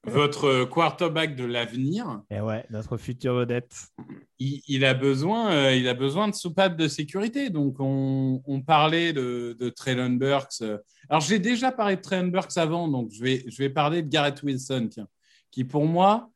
votre 0.04 0.64
quarterback 0.64 1.36
de 1.36 1.44
l'avenir, 1.44 2.22
et 2.30 2.40
ouais, 2.40 2.64
notre 2.70 2.96
futur 2.96 3.34
vedette, 3.34 3.74
il, 4.38 4.84
a 4.84 4.94
besoin, 4.94 5.52
euh, 5.52 5.74
il 5.74 5.88
a 5.88 5.94
besoin 5.94 6.28
de 6.28 6.34
soupapes 6.34 6.76
de 6.76 6.88
sécurité. 6.88 7.50
Donc, 7.50 7.76
on, 7.78 8.62
parlait 8.66 9.12
de, 9.12 9.56
de 9.58 9.68
Traylon 9.70 10.10
Burks. 10.10 10.62
Alors, 11.08 11.20
j'ai 11.20 11.38
déjà 11.38 11.72
parlé 11.72 11.96
de 11.96 12.00
Traylon 12.00 12.28
Burks 12.28 12.56
avant, 12.56 12.88
donc 12.88 13.10
je 13.12 13.22
vais, 13.22 13.44
je 13.48 13.56
vais 13.58 13.70
parler 13.70 14.02
de 14.02 14.08
Garrett 14.08 14.42
Wilson, 14.42 14.90
qui 15.50 15.64
pour 15.64 15.86
moi, 15.86 16.30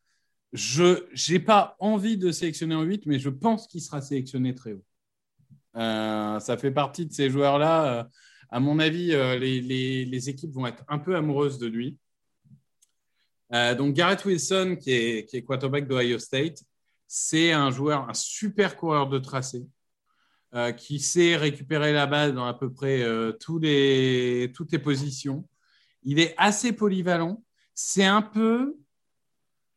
je 0.52 1.04
n'ai 1.30 1.38
pas 1.38 1.76
envie 1.78 2.16
de 2.16 2.30
sélectionner 2.30 2.74
en 2.74 2.82
8, 2.82 3.06
mais 3.06 3.18
je 3.18 3.28
pense 3.28 3.66
qu'il 3.66 3.80
sera 3.80 4.00
sélectionné 4.00 4.54
très 4.54 4.72
haut. 4.72 4.84
Euh, 5.76 6.38
ça 6.40 6.56
fait 6.56 6.70
partie 6.70 7.06
de 7.06 7.12
ces 7.12 7.30
joueurs-là. 7.30 7.84
Euh, 7.84 8.04
à 8.52 8.60
mon 8.60 8.78
avis, 8.78 9.14
euh, 9.14 9.38
les, 9.38 10.28
équipes 10.28 10.52
vont 10.52 10.66
être 10.66 10.84
un 10.86 10.98
peu 10.98 11.16
amoureuses 11.16 11.58
de 11.58 11.66
lui. 11.66 11.96
Euh, 13.54 13.74
donc, 13.74 13.94
Garrett 13.94 14.22
Wilson, 14.26 14.76
qui 14.78 14.92
est, 14.92 15.24
qui 15.24 15.38
est 15.38 15.42
quarterback 15.42 15.88
d'Ohio 15.88 16.18
State, 16.18 16.62
c'est 17.06 17.52
un 17.52 17.70
joueur, 17.70 18.08
un 18.10 18.14
super 18.14 18.76
coureur 18.76 19.08
de 19.08 19.18
tracé, 19.18 19.66
euh, 20.54 20.70
qui 20.70 21.00
sait 21.00 21.34
récupérer 21.36 21.94
la 21.94 22.06
balle 22.06 22.34
dans 22.34 22.44
à 22.44 22.52
peu 22.52 22.70
près 22.70 23.02
tous 23.40 23.58
les, 23.58 24.52
toutes 24.54 24.70
les 24.70 24.78
positions. 24.78 25.48
Il 26.02 26.20
est 26.20 26.34
assez 26.36 26.72
polyvalent. 26.74 27.42
C'est 27.74 28.04
un 28.04 28.20
peu 28.20 28.76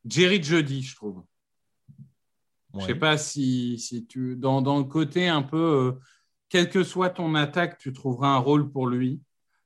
Jerry 0.06 0.44
Jody, 0.44 0.84
je 0.84 0.96
trouve. 0.98 1.24
Je 2.74 2.80
ne 2.80 2.86
sais 2.88 2.96
pas 2.96 3.18
si, 3.18 3.80
si 3.80 4.06
tu. 4.06 4.36
Dans, 4.36 4.62
dans, 4.62 4.80
le 4.80 4.84
côté 4.84 5.30
un 5.30 5.44
peu 5.44 5.98
quelle 6.56 6.70
que 6.70 6.86
soit 6.86 7.10
ton 7.10 7.36
attaque, 7.36 7.78
tu 7.78 7.92
trouveras 7.92 8.30
un 8.30 8.38
rôle 8.38 8.72
pour 8.72 8.88
lui. 8.88 9.20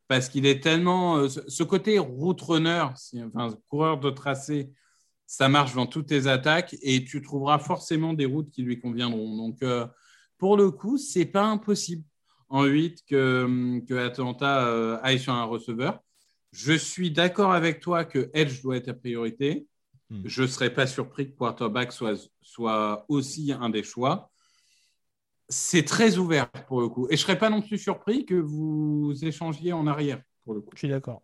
Parce 0.08 0.28
qu'il 0.28 0.48
est 0.48 0.60
tellement. 0.60 1.18
Euh, 1.18 1.28
ce 1.30 1.62
côté 1.62 2.00
route 2.00 2.42
runner, 2.42 2.84
enfin, 3.28 3.56
coureur 3.68 4.00
de 4.00 4.10
tracé, 4.10 4.72
ça 5.28 5.50
marche 5.50 5.76
dans 5.76 5.86
toutes 5.86 6.08
tes 6.08 6.26
attaques 6.26 6.76
et 6.82 7.06
tu 7.06 7.22
trouveras 7.22 7.60
forcément 7.60 8.14
des 8.14 8.26
routes 8.26 8.50
qui 8.50 8.64
lui 8.64 8.80
conviendront. 8.80 9.38
Donc, 9.38 9.62
euh, 9.62 9.86
pour 10.40 10.58
le 10.58 10.72
coup, 10.72 10.98
c'est 10.98 11.28
pas 11.28 11.44
impossible 11.44 12.04
en 12.48 12.64
8 12.64 13.04
que, 13.08 13.80
que 13.88 13.94
Atlanta 13.94 14.66
euh, 14.66 14.98
aille 15.04 15.20
sur 15.20 15.34
un 15.34 15.44
receveur. 15.44 16.00
Je 16.52 16.74
suis 16.74 17.12
d'accord 17.12 17.52
avec 17.52 17.82
toi 17.82 18.04
que 18.04 18.32
Edge 18.34 18.64
doit 18.64 18.78
être 18.78 18.88
la 18.88 18.96
priorité. 18.96 19.68
Hmm. 20.10 20.24
Je 20.26 20.42
ne 20.42 20.48
serais 20.48 20.74
pas 20.74 20.88
surpris 20.88 21.30
que 21.30 21.38
quarterback 21.38 21.92
soit, 21.92 22.16
soit 22.42 23.06
aussi 23.10 23.52
un 23.52 23.70
des 23.70 23.84
choix 23.84 24.32
c'est 25.50 25.84
très 25.84 26.18
ouvert 26.18 26.50
pour 26.68 26.82
le 26.82 26.90
coup. 26.90 27.08
Et 27.08 27.18
je 27.18 27.22
ne 27.22 27.26
serais 27.26 27.38
pas 27.38 27.50
non 27.50 27.62
plus 27.62 27.78
surpris 27.78 28.26
que 28.26 28.36
vous 28.36 29.14
échangiez 29.22 29.74
en 29.74 29.88
arrière 29.88 30.22
pour 30.46 30.54
le 30.54 30.62
coup. 30.62 30.72
Je 30.74 30.80
suis 30.80 30.90
d'accord. 30.90 31.24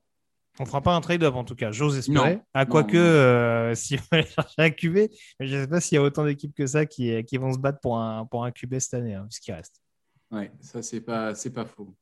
On 0.59 0.63
ne 0.63 0.67
fera 0.67 0.81
pas 0.81 0.95
un 0.95 1.01
trade-up 1.01 1.35
en 1.35 1.43
tout 1.43 1.55
cas, 1.55 1.71
j'ose 1.71 1.97
espérer. 1.97 2.39
À 2.53 2.65
quoi 2.65 2.83
que, 2.83 2.95
euh, 2.95 3.75
si 3.75 3.97
on 3.97 4.15
aller 4.15 4.25
chercher 4.25 4.55
un 4.57 4.69
QB, 4.69 4.97
je 5.41 5.55
ne 5.55 5.61
sais 5.61 5.67
pas 5.67 5.81
s'il 5.81 5.95
y 5.95 5.99
a 5.99 6.01
autant 6.01 6.25
d'équipes 6.25 6.55
que 6.55 6.65
ça 6.65 6.85
qui, 6.85 7.23
qui, 7.25 7.37
vont 7.37 7.53
se 7.53 7.59
battre 7.59 7.79
pour 7.81 7.97
un, 7.99 8.25
pour 8.25 8.45
un 8.45 8.51
QB 8.51 8.79
cette 8.79 8.93
année, 8.93 9.15
hein, 9.15 9.27
ce 9.29 9.41
qui 9.41 9.51
reste. 9.51 9.81
Ouais, 10.31 10.51
ça, 10.61 10.81
c'est 10.81 11.01
pas, 11.01 11.35
c'est 11.35 11.51
pas 11.51 11.65
faux. 11.65 11.93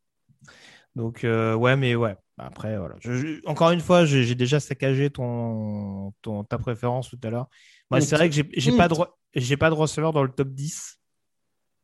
Donc, 0.95 1.23
euh, 1.23 1.55
ouais, 1.55 1.75
mais 1.75 1.95
ouais. 1.95 2.15
Après, 2.37 2.77
voilà. 2.77 2.95
encore 3.45 3.71
une 3.71 3.79
fois, 3.79 4.05
j'ai 4.05 4.35
déjà 4.35 4.59
saccagé 4.59 5.09
ton, 5.09 6.13
ton, 6.21 6.43
ta 6.43 6.57
préférence 6.57 7.09
tout 7.09 7.19
à 7.23 7.29
l'heure. 7.29 7.47
Moi, 7.91 8.01
c'est 8.01 8.15
vrai 8.15 8.29
que 8.29 8.35
j'ai 8.35 8.71
pas, 8.71 8.87
de, 8.87 9.55
pas 9.55 9.69
de 9.69 9.75
receveur 9.75 10.13
dans 10.13 10.23
le 10.23 10.29
top 10.29 10.49
10, 10.49 10.99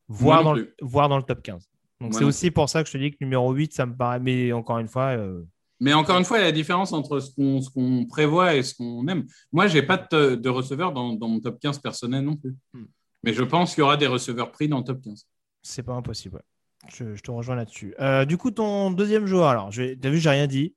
voire, 0.09 0.43
dans 0.43 0.53
le, 0.53 0.75
voire 0.81 1.07
dans 1.07 1.17
le 1.17 1.23
top 1.23 1.41
15. 1.41 1.69
Donc, 2.01 2.13
c'est 2.13 2.23
aussi 2.23 2.51
pour 2.51 2.69
ça 2.69 2.81
que 2.83 2.87
je 2.87 2.93
te 2.93 2.97
dis 2.97 3.11
que 3.11 3.17
numéro 3.21 3.51
8, 3.51 3.73
ça 3.73 3.85
me 3.85 3.95
paraît. 3.95 4.19
Mais 4.19 4.51
encore 4.51 4.79
une 4.79 4.87
fois. 4.87 5.17
Euh, 5.17 5.43
mais 5.79 5.93
encore 5.93 6.17
une 6.17 6.25
fois, 6.25 6.39
il 6.39 6.41
y 6.41 6.43
a 6.43 6.47
la 6.47 6.51
différence 6.51 6.91
entre 6.91 7.19
ce 7.19 7.31
qu'on 7.69 8.05
prévoit 8.05 8.55
et 8.55 8.63
ce 8.63 8.75
qu'on 8.75 9.07
aime. 9.07 9.25
Moi, 9.51 9.67
je 9.67 9.75
n'ai 9.75 9.83
pas 9.83 9.97
de, 9.97 10.35
de 10.35 10.49
receveur 10.49 10.91
dans, 10.91 11.13
dans, 11.13 11.27
mon 11.27 11.39
top 11.39 11.59
15 11.59 11.79
personnel 11.79 12.23
non 12.23 12.35
plus. 12.35 12.55
Hmm. 12.73 12.85
Mais 13.23 13.33
je 13.33 13.43
pense 13.43 13.73
qu'il 13.73 13.81
y 13.81 13.83
aura 13.83 13.97
des 13.97 14.07
receveurs 14.07 14.51
pris 14.51 14.67
dans 14.67 14.79
le 14.79 14.83
top 14.83 15.01
15. 15.01 15.25
C'est 15.61 15.83
pas 15.83 15.93
impossible. 15.93 16.41
Je, 16.87 17.19
te 17.21 17.31
rejoins 17.31 17.55
là-dessus. 17.55 17.93
Euh, 17.99 18.25
du 18.25 18.37
coup, 18.37 18.51
ton 18.51 18.91
deuxième 18.91 19.25
joueur, 19.25 19.49
alors, 19.49 19.69
tu 19.69 19.99
as 20.01 20.09
vu, 20.09 20.19
j'ai 20.19 20.29
rien 20.29 20.47
dit. 20.47 20.73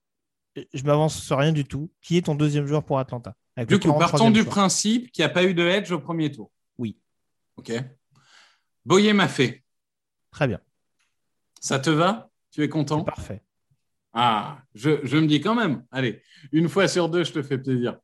Je 0.74 0.82
m'avance 0.82 1.22
sur 1.22 1.38
rien 1.38 1.52
du 1.52 1.64
tout. 1.64 1.90
Qui 2.00 2.16
est 2.16 2.22
ton 2.22 2.34
deuxième 2.34 2.66
joueur 2.66 2.84
pour 2.84 2.98
Atlanta? 2.98 3.34
Du 3.68 3.78
coup, 3.78 3.92
partons 3.98 4.30
du 4.30 4.44
principe 4.44 5.10
qu'il 5.12 5.24
n'y 5.24 5.30
a 5.30 5.32
pas 5.32 5.44
eu 5.44 5.54
de 5.54 5.62
edge 5.62 5.90
au 5.92 6.00
premier 6.00 6.30
tour. 6.30 6.50
Oui. 6.78 6.98
OK. 7.56 7.72
Boyer 8.84 9.12
m'a 9.12 9.28
fait. 9.28 9.62
Très 10.30 10.48
bien. 10.48 10.60
Ça 11.60 11.78
te 11.78 11.90
va? 11.90 12.30
Tu 12.50 12.62
es 12.62 12.68
content? 12.68 13.04
Parfait. 13.04 13.42
Ah, 14.12 14.58
je, 14.74 15.16
me 15.16 15.26
dis 15.26 15.40
quand 15.40 15.54
même, 15.54 15.84
allez, 15.90 16.22
une 16.52 16.68
fois 16.68 16.86
sur 16.86 17.08
deux, 17.08 17.24
je 17.24 17.32
te 17.32 17.42
fais 17.42 17.56
plaisir. 17.56 17.98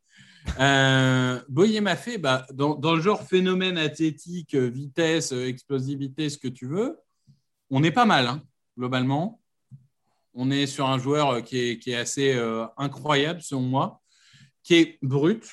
Euh, 0.58 1.40
Boyer 1.48 1.80
m'a 1.80 1.96
fait, 1.96 2.16
bah, 2.16 2.46
dans, 2.52 2.94
le 2.94 3.00
genre 3.00 3.22
phénomène 3.22 3.76
athlétique, 3.76 4.54
vitesse, 4.54 5.32
explosivité, 5.32 6.30
ce 6.30 6.38
que 6.38 6.48
tu 6.48 6.66
veux, 6.66 6.98
on 7.68 7.82
est 7.82 7.90
pas 7.90 8.06
mal, 8.06 8.26
hein, 8.26 8.42
globalement. 8.76 9.40
On 10.32 10.50
est 10.50 10.66
sur 10.66 10.88
un 10.88 10.98
joueur 10.98 11.42
qui 11.42 11.58
est, 11.58 11.94
assez 11.94 12.34
euh, 12.34 12.64
incroyable, 12.78 13.42
selon 13.42 13.62
moi, 13.62 14.00
qui 14.62 14.76
est 14.76 14.98
brut, 15.02 15.44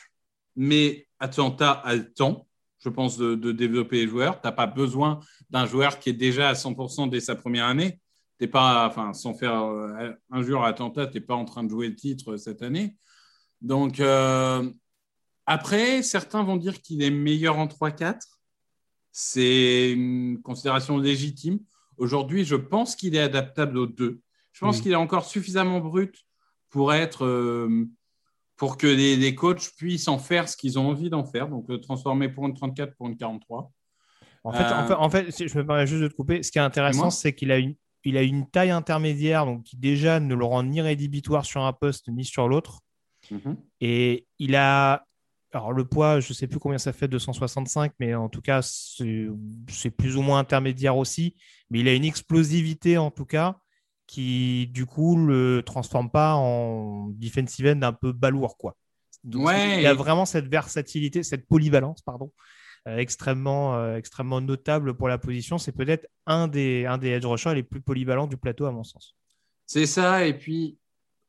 mais 0.55 1.07
Atlanta 1.19 1.71
a 1.71 1.95
le 1.95 2.13
temps, 2.13 2.47
je 2.85 2.89
pense, 2.91 3.17
de, 3.17 3.51
développer 3.51 3.97
les 3.97 4.07
joueurs. 4.07 4.39
Tu 4.39 4.47
n'as 4.47 4.51
pas 4.51 4.67
besoin 4.67 5.19
d'un 5.49 5.65
joueur 5.65 5.97
qui 5.97 6.09
est 6.09 6.13
déjà 6.13 6.49
à 6.49 6.53
100% 6.53 7.09
dès 7.09 7.19
sa 7.19 7.35
première 7.35 7.65
année. 7.65 7.99
T'es 8.37 8.47
pas, 8.47 8.87
enfin, 8.87 9.11
sans 9.13 9.33
faire 9.33 9.63
euh, 9.63 10.11
un 10.29 10.43
jour 10.43 10.63
à 10.63 10.67
Atlanta, 10.67 11.07
tu 11.07 11.15
n'es 11.15 11.21
pas 11.21 11.33
en 11.33 11.45
train 11.45 11.63
de 11.63 11.69
jouer 11.69 11.87
le 11.87 11.95
titre 11.95 12.37
cette 12.37 12.61
année. 12.61 12.95
Donc, 13.61 13.99
euh, 13.99 14.69
après, 15.47 16.03
certains 16.03 16.43
vont 16.43 16.57
dire 16.57 16.79
qu'il 16.79 17.01
est 17.01 17.09
meilleur 17.09 17.57
en 17.57 17.65
3-4. 17.65 18.19
C'est 19.11 19.91
une 19.91 20.39
considération 20.43 20.99
légitime. 20.99 21.59
Aujourd'hui, 21.97 22.45
je 22.45 22.55
pense 22.55 22.95
qu'il 22.95 23.15
est 23.15 23.21
adaptable 23.21 23.79
aux 23.79 23.87
deux. 23.87 24.19
Je 24.51 24.59
pense 24.59 24.79
qu'il 24.79 24.91
est 24.91 24.95
encore 24.95 25.25
suffisamment 25.25 25.79
brut 25.79 26.15
pour 26.69 26.93
être, 26.93 27.25
euh, 27.25 27.87
pour 28.57 28.77
que 28.77 28.87
les, 28.87 29.35
coachs 29.35 29.71
puissent 29.77 30.07
en 30.07 30.17
faire 30.17 30.47
ce 30.47 30.55
qu'ils 30.55 30.79
ont 30.79 30.89
envie 30.89 31.09
d'en 31.09 31.25
faire, 31.25 31.49
donc 31.49 31.65
le 31.67 31.81
transformer 31.81 32.29
pour 32.29 32.45
une 32.45 32.53
34, 32.53 32.95
pour 32.95 33.07
une 33.07 33.17
43. 33.17 33.71
En 34.43 34.53
fait, 34.53 34.93
en 34.93 35.09
fait, 35.09 35.47
je 35.47 35.57
me 35.57 35.65
permets 35.65 35.87
juste 35.87 36.03
de 36.03 36.07
te 36.07 36.13
couper. 36.13 36.43
Ce 36.43 36.51
qui 36.51 36.59
est 36.59 36.61
intéressant, 36.61 37.09
c'est 37.09 37.33
qu'il 37.33 37.51
a 37.51 37.57
une, 37.57 37.75
il 38.03 38.15
a 38.15 38.21
une 38.21 38.47
taille 38.47 38.69
intermédiaire, 38.69 39.45
donc 39.45 39.63
qui 39.63 39.75
déjà 39.75 40.19
ne 40.19 40.35
le 40.35 40.45
rend 40.45 40.63
ni 40.63 40.81
rédhibitoire 40.81 41.45
sur 41.45 41.63
un 41.63 41.73
poste 41.73 42.09
ni 42.09 42.23
sur 42.23 42.47
l'autre. 42.47 42.81
Mhm. 43.31 43.57
Et 43.81 44.27
il 44.39 44.55
a. 44.55 45.05
Alors, 45.51 45.71
le 45.71 45.85
poids, 45.85 46.19
je 46.19 46.29
ne 46.29 46.33
sais 46.33 46.47
plus 46.47 46.59
combien 46.59 46.77
ça 46.77 46.91
fait, 46.91 47.07
265, 47.07 47.93
mais 47.99 48.13
en 48.13 48.27
tout 48.27 48.41
cas, 48.41 48.61
c'est 48.61 49.89
plus 49.89 50.17
ou 50.17 50.21
moins 50.21 50.39
intermédiaire 50.39 50.97
aussi. 50.97 51.37
Mais 51.69 51.79
il 51.79 51.87
a 51.87 51.93
une 51.93 52.03
explosivité, 52.03 52.97
en 52.97 53.09
tout 53.09 53.25
cas, 53.25 53.57
qui, 54.07 54.67
du 54.67 54.85
coup, 54.85 55.15
le 55.17 55.61
transforme 55.65 56.09
pas 56.09 56.35
en 56.35 57.09
defensive 57.09 57.67
end 57.67 57.81
un 57.81 57.93
peu 57.93 58.11
balourd, 58.11 58.57
quoi. 58.57 58.75
ouais. 59.33 59.81
Il 59.81 59.87
a 59.87 59.93
vraiment 59.93 60.25
cette 60.25 60.47
versatilité, 60.47 61.23
cette 61.23 61.47
polyvalence, 61.47 62.01
pardon, 62.01 62.31
euh, 62.87 62.97
extrêmement, 62.97 63.75
euh, 63.75 63.97
extrêmement 63.97 64.41
notable 64.41 64.95
pour 64.95 65.07
la 65.07 65.17
position. 65.17 65.57
C'est 65.57 65.71
peut-être 65.71 66.07
un 66.25 66.47
des, 66.47 66.85
un 66.85 66.97
des 66.97 67.09
edge 67.09 67.25
rushers 67.25 67.55
les 67.55 67.63
plus 67.63 67.81
polyvalents 67.81 68.27
du 68.27 68.37
plateau, 68.37 68.65
à 68.65 68.71
mon 68.71 68.83
sens. 68.83 69.15
C'est 69.65 69.87
ça. 69.87 70.25
Et 70.25 70.37
puis, 70.37 70.77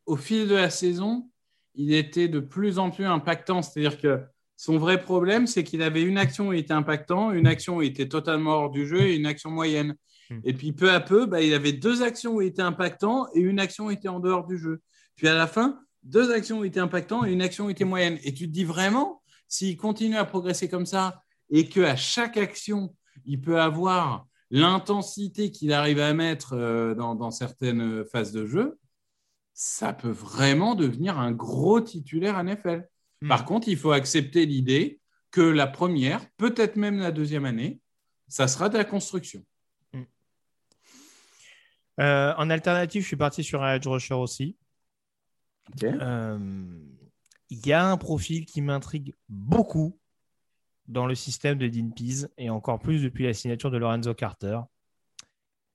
au 0.05 0.17
fil 0.17 0.47
de 0.49 0.55
la 0.55 0.71
saison, 0.71 1.31
il 1.75 1.95
était 1.95 2.29
de 2.29 2.41
plus 2.41 2.79
en 2.79 2.91
plus 2.91 3.07
impactant. 3.07 3.63
C'est-à-dire 3.63 3.99
que 3.99 4.23
son 4.57 4.79
vrai 4.79 5.01
problème, 5.03 5.47
c'est 5.47 5.65
qu'il 5.65 5.83
avait 5.83 6.03
une 6.03 6.19
action 6.19 6.49
où 6.49 6.53
il 6.53 6.61
était 6.61 6.73
impactant, 6.73 7.33
une 7.33 7.47
action 7.47 7.77
où 7.77 7.83
il 7.83 7.89
était 7.89 8.09
totalement 8.09 8.53
hors 8.53 8.71
du 8.71 8.87
jeu 8.87 9.03
et 9.03 9.17
une 9.17 9.27
action 9.27 9.51
moyenne. 9.51 9.95
Hmm. 10.31 10.41
Et 10.45 10.55
puis 10.55 10.73
peu 10.73 10.91
à 10.91 11.01
peu, 11.01 11.27
bah, 11.27 11.43
il 11.43 11.53
avait 11.53 11.73
deux 11.73 12.03
actions 12.03 12.37
où 12.37 12.43
il 12.43 12.49
était 12.49 12.63
impactant 12.63 13.29
et 13.35 13.41
une 13.41 13.61
action 13.61 13.87
où 13.87 13.91
il 13.91 13.95
était 13.95 14.09
en 14.09 14.21
dehors 14.21 14.47
du 14.47 14.59
jeu. 14.59 14.81
Puis 15.15 15.29
à 15.29 15.35
la 15.35 15.47
fin, 15.47 15.79
deux 16.03 16.33
actions 16.33 16.61
où 16.61 16.65
il 16.65 16.69
était 16.69 16.81
impactant 16.81 17.25
et 17.25 17.33
une 17.33 17.43
action 17.43 17.67
où 17.67 17.69
il 17.69 17.73
était 17.73 17.85
moyenne. 17.85 18.19
Et 18.25 18.33
tu 18.33 18.47
te 18.47 18.53
dis 18.53 18.65
vraiment, 18.65 19.23
s'il 19.49 19.77
continue 19.77 20.17
à 20.17 20.25
progresser 20.25 20.69
comme 20.69 20.87
ça 20.87 21.23
et 21.51 21.69
qu'à 21.69 21.97
chaque 21.97 22.37
action, 22.37 22.95
il 23.25 23.41
peut 23.41 23.61
avoir 23.61 24.27
l'intensité 24.51 25.51
qu'il 25.51 25.73
arrive 25.73 26.01
à 26.01 26.15
mettre 26.15 26.55
euh, 26.55 26.95
dans, 26.95 27.31
certaines 27.31 28.05
phases 28.05 28.33
de 28.33 28.47
jeu, 28.47 28.79
ça 29.53 29.93
peut 29.93 30.11
vraiment 30.11 30.75
devenir 30.75 31.19
un 31.19 31.33
gros 31.33 31.81
titulaire 31.81 32.43
NFL. 32.43 32.89
Hmm. 33.23 33.29
Par 33.29 33.45
contre, 33.45 33.69
il 33.69 33.77
faut 33.77 33.93
accepter 33.93 34.47
l'idée 34.47 35.01
que 35.31 35.41
la 35.41 35.67
première, 35.67 36.29
peut-être 36.37 36.77
même 36.77 36.99
la 36.99 37.13
deuxième 37.13 37.45
année, 37.45 37.81
ça 38.29 38.49
sera 38.49 38.69
de 38.69 38.77
la 38.77 38.85
construction. 38.85 39.45
Hmm. 39.93 40.03
Euh, 42.01 42.35
en 42.37 42.51
alternative, 42.51 43.03
je 43.03 43.07
suis 43.07 43.17
parti 43.17 43.45
sur 43.45 43.63
un 43.63 43.75
edge 43.75 43.87
rusher 43.87 44.15
aussi. 44.15 44.57
Euh, 45.83 46.39
il 47.51 47.67
y 47.67 47.73
a 47.73 47.85
un 47.85 47.97
profil 47.97 48.47
qui 48.47 48.61
m'intrigue 48.63 49.15
beaucoup 49.29 49.99
dans 50.87 51.07
le 51.07 51.15
système 51.15 51.59
de 51.59 51.67
Dean 51.67 51.91
Pease 51.91 52.31
et 52.39 52.51
encore 52.51 52.79
plus 52.79 53.03
depuis 53.03 53.25
la 53.25 53.35
signature 53.35 53.71
de 53.71 53.77
Lorenzo 53.77 54.15
Carter. 54.15 54.61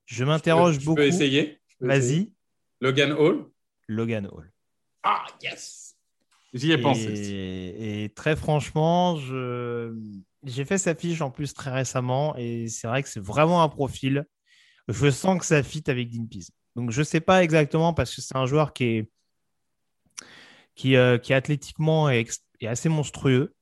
Je 0.06 0.24
m'interroge 0.24 0.80
beaucoup. 0.80 1.02
Tu 1.02 1.08
peux 1.08 1.08
essayer? 1.08 1.60
Vas-y. 1.80 2.32
Logan 2.80 3.12
Hall? 3.12 3.46
Logan 3.88 4.28
Hall. 4.32 4.52
Ah, 5.04 5.26
yes 5.42 5.91
J'y 6.54 6.72
ai 6.72 6.78
pensé. 6.78 7.76
Et 7.80 8.10
très 8.10 8.36
franchement, 8.36 9.16
je... 9.16 9.96
j'ai 10.44 10.66
fait 10.66 10.78
sa 10.78 10.96
fiche 10.96 11.22
en 11.22 11.32
plus 11.32 11.54
très 11.54 11.72
récemment 11.72 12.36
et 12.36 12.68
c'est 12.68 12.88
vrai 12.88 13.04
que 13.04 13.10
c'est 13.10 13.24
vraiment 13.24 13.64
un 13.64 13.70
profil. 13.70 14.26
Je 14.88 15.10
sens 15.10 15.40
que 15.40 15.46
ça 15.46 15.64
fit 15.64 15.84
avec 15.88 16.10
Pease. 16.30 16.52
Donc 16.76 16.92
je 16.92 17.00
ne 17.00 17.06
sais 17.06 17.22
pas 17.22 17.44
exactement 17.44 17.94
parce 17.94 18.16
que 18.16 18.22
c'est 18.22 18.36
un 18.36 18.46
joueur 18.46 18.74
qui 18.74 18.84
est, 18.84 19.12
qui, 20.76 20.96
euh, 20.96 21.18
qui 21.18 21.34
athlétiquement 21.34 22.10
est 22.10 22.28
assez 22.66 22.90
monstrueux. 22.90 23.54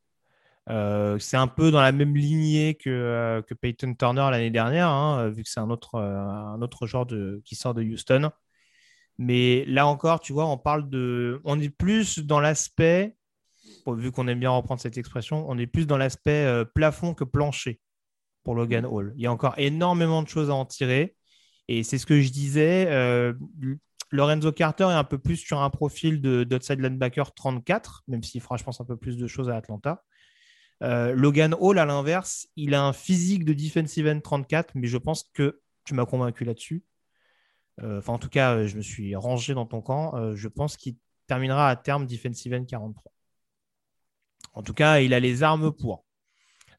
Euh, 0.69 1.17
c'est 1.17 1.37
un 1.37 1.47
peu 1.47 1.71
dans 1.71 1.81
la 1.81 1.91
même 1.91 2.15
lignée 2.15 2.75
que, 2.75 2.89
euh, 2.89 3.41
que 3.41 3.55
Peyton 3.55 3.95
Turner 3.95 4.27
l'année 4.31 4.51
dernière, 4.51 4.89
hein, 4.89 5.29
vu 5.29 5.43
que 5.43 5.49
c'est 5.49 5.59
un 5.59 5.69
autre, 5.69 5.95
un 5.99 6.61
autre 6.61 6.85
genre 6.85 7.05
de, 7.05 7.41
qui 7.45 7.55
sort 7.55 7.73
de 7.73 7.83
Houston. 7.83 8.31
Mais 9.19 9.65
là 9.65 9.85
encore, 9.85 10.19
tu 10.19 10.33
vois, 10.33 10.47
on 10.47 10.57
parle 10.57 10.89
de. 10.89 11.39
On 11.43 11.59
est 11.59 11.69
plus 11.69 12.19
dans 12.19 12.39
l'aspect, 12.39 13.15
vu 13.85 14.11
qu'on 14.11 14.27
aime 14.27 14.39
bien 14.39 14.49
reprendre 14.49 14.81
cette 14.81 14.97
expression, 14.97 15.45
on 15.47 15.57
est 15.57 15.67
plus 15.67 15.85
dans 15.85 15.97
l'aspect 15.97 16.63
plafond 16.73 17.13
que 17.13 17.23
plancher 17.23 17.79
pour 18.43 18.55
Logan 18.55 18.85
Hall. 18.85 19.13
Il 19.17 19.21
y 19.21 19.27
a 19.27 19.31
encore 19.31 19.53
énormément 19.57 20.23
de 20.23 20.27
choses 20.27 20.49
à 20.49 20.55
en 20.55 20.65
tirer. 20.65 21.15
Et 21.67 21.83
c'est 21.83 21.97
ce 21.97 22.05
que 22.05 22.21
je 22.21 22.29
disais. 22.31 22.87
Lorenzo 24.11 24.51
Carter 24.51 24.85
est 24.85 24.93
un 24.93 25.03
peu 25.03 25.17
plus 25.17 25.37
sur 25.37 25.61
un 25.61 25.69
profil 25.69 26.21
de 26.21 26.43
d'outside 26.43 26.79
linebacker 26.79 27.33
34, 27.33 28.03
même 28.07 28.23
s'il 28.23 28.41
fera, 28.41 28.57
je 28.57 28.63
pense, 28.63 28.81
un 28.81 28.85
peu 28.85 28.97
plus 28.97 29.17
de 29.17 29.27
choses 29.27 29.49
à 29.49 29.55
Atlanta. 29.55 30.03
Euh, 30.81 31.13
Logan 31.13 31.55
Hall, 31.59 31.77
à 31.77 31.85
l'inverse, 31.85 32.47
il 32.55 32.73
a 32.73 32.83
un 32.83 32.93
physique 32.93 33.45
de 33.45 33.53
defensive 33.53 34.07
end 34.07 34.19
34, 34.21 34.71
mais 34.75 34.87
je 34.87 34.97
pense 34.97 35.29
que 35.33 35.61
tu 35.83 35.93
m'as 35.93 36.05
convaincu 36.05 36.45
là-dessus. 36.45 36.83
Euh, 37.83 37.99
enfin, 37.99 38.13
en 38.13 38.19
tout 38.19 38.29
cas, 38.29 38.65
je 38.65 38.75
me 38.77 38.81
suis 38.81 39.15
rangé 39.15 39.53
dans 39.53 39.65
ton 39.65 39.81
camp. 39.81 40.15
Euh, 40.15 40.35
je 40.35 40.47
pense 40.47 40.77
qu'il 40.77 40.95
terminera 41.27 41.69
à 41.69 41.75
terme 41.75 42.05
defensive 42.05 42.53
end 42.53 42.65
43. 42.65 43.11
En 44.53 44.63
tout 44.63 44.73
cas, 44.73 44.99
il 44.99 45.13
a 45.13 45.19
les 45.19 45.43
armes 45.43 45.71
pour. 45.71 46.05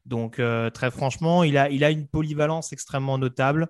Donc, 0.05 0.41
très 0.73 0.91
franchement, 0.91 1.43
il 1.43 1.57
a, 1.57 1.69
il 1.69 1.83
a 1.83 1.91
une 1.91 2.07
polyvalence 2.07 2.73
extrêmement 2.73 3.17
notable. 3.17 3.67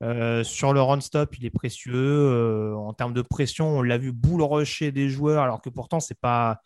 sur 0.00 0.72
le 0.72 0.80
run-stop, 0.80 1.36
il 1.38 1.46
est 1.46 1.50
précieux. 1.50 2.74
en 2.76 2.92
termes 2.92 3.14
de 3.14 3.22
pression, 3.22 3.78
on 3.78 3.82
l'a 3.82 3.98
vu 3.98 4.12
boule 4.12 4.42
rusher 4.42 4.92
des 4.92 5.08
joueurs, 5.08 5.42
alors 5.42 5.60
que 5.60 5.70
pourtant, 5.70 5.98
c'est 5.98 6.18
pas 6.18 6.60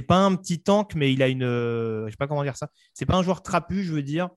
pas 0.00 0.18
un 0.18 0.36
petit 0.36 0.62
tank, 0.62 0.94
mais 0.94 1.12
il 1.12 1.22
a 1.22 1.28
une. 1.28 1.42
Euh, 1.42 2.06
je 2.06 2.12
sais 2.12 2.16
pas 2.16 2.28
comment 2.28 2.44
dire 2.44 2.56
ça. 2.56 2.68
C'est 2.94 3.06
pas 3.06 3.16
un 3.16 3.22
joueur 3.22 3.42
trapu, 3.42 3.82
je 3.82 3.92
veux 3.92 4.02
dire. 4.02 4.28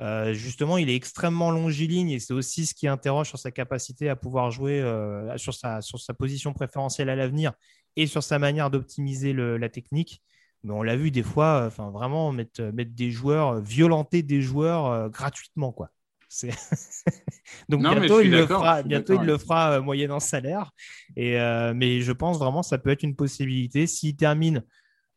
Euh, 0.00 0.32
justement, 0.32 0.78
il 0.78 0.88
est 0.88 0.94
extrêmement 0.94 1.50
longiligne 1.50 2.10
et 2.10 2.20
c'est 2.20 2.32
aussi 2.32 2.66
ce 2.66 2.74
qui 2.74 2.88
interroge 2.88 3.28
sur 3.28 3.38
sa 3.38 3.50
capacité 3.50 4.08
à 4.08 4.16
pouvoir 4.16 4.50
jouer 4.50 4.80
euh, 4.80 5.36
sur, 5.36 5.52
sa, 5.52 5.82
sur 5.82 6.00
sa 6.00 6.14
position 6.14 6.52
préférentielle 6.52 7.10
à 7.10 7.16
l'avenir 7.16 7.52
et 7.96 8.06
sur 8.06 8.22
sa 8.22 8.38
manière 8.38 8.70
d'optimiser 8.70 9.32
la 9.32 9.68
technique. 9.68 10.22
Mais 10.62 10.72
on 10.72 10.82
l'a 10.82 10.96
vu 10.96 11.10
des 11.10 11.22
fois, 11.22 11.64
enfin 11.66 11.90
vraiment 11.90 12.32
mettre, 12.32 12.62
mettre 12.62 12.92
des 12.94 13.10
joueurs, 13.10 13.60
violenter 13.60 14.22
des 14.22 14.42
joueurs 14.42 15.10
gratuitement, 15.10 15.72
quoi. 15.72 15.90
Donc 17.68 17.80
bientôt, 17.80 18.20
il 18.20 18.30
le 18.30 18.46
fera, 18.46 18.82
bientôt 18.82 19.14
il 19.14 19.26
le 19.26 19.36
fera 19.36 19.72
euh, 19.72 19.82
moyennant 19.82 20.20
salaire. 20.20 20.70
Et, 21.16 21.38
euh, 21.40 21.72
mais 21.74 22.00
je 22.00 22.12
pense 22.12 22.38
vraiment 22.38 22.60
que 22.60 22.68
ça 22.68 22.78
peut 22.78 22.90
être 22.90 23.02
une 23.02 23.16
possibilité. 23.16 23.86
S'il 23.86 24.16
termine 24.16 24.64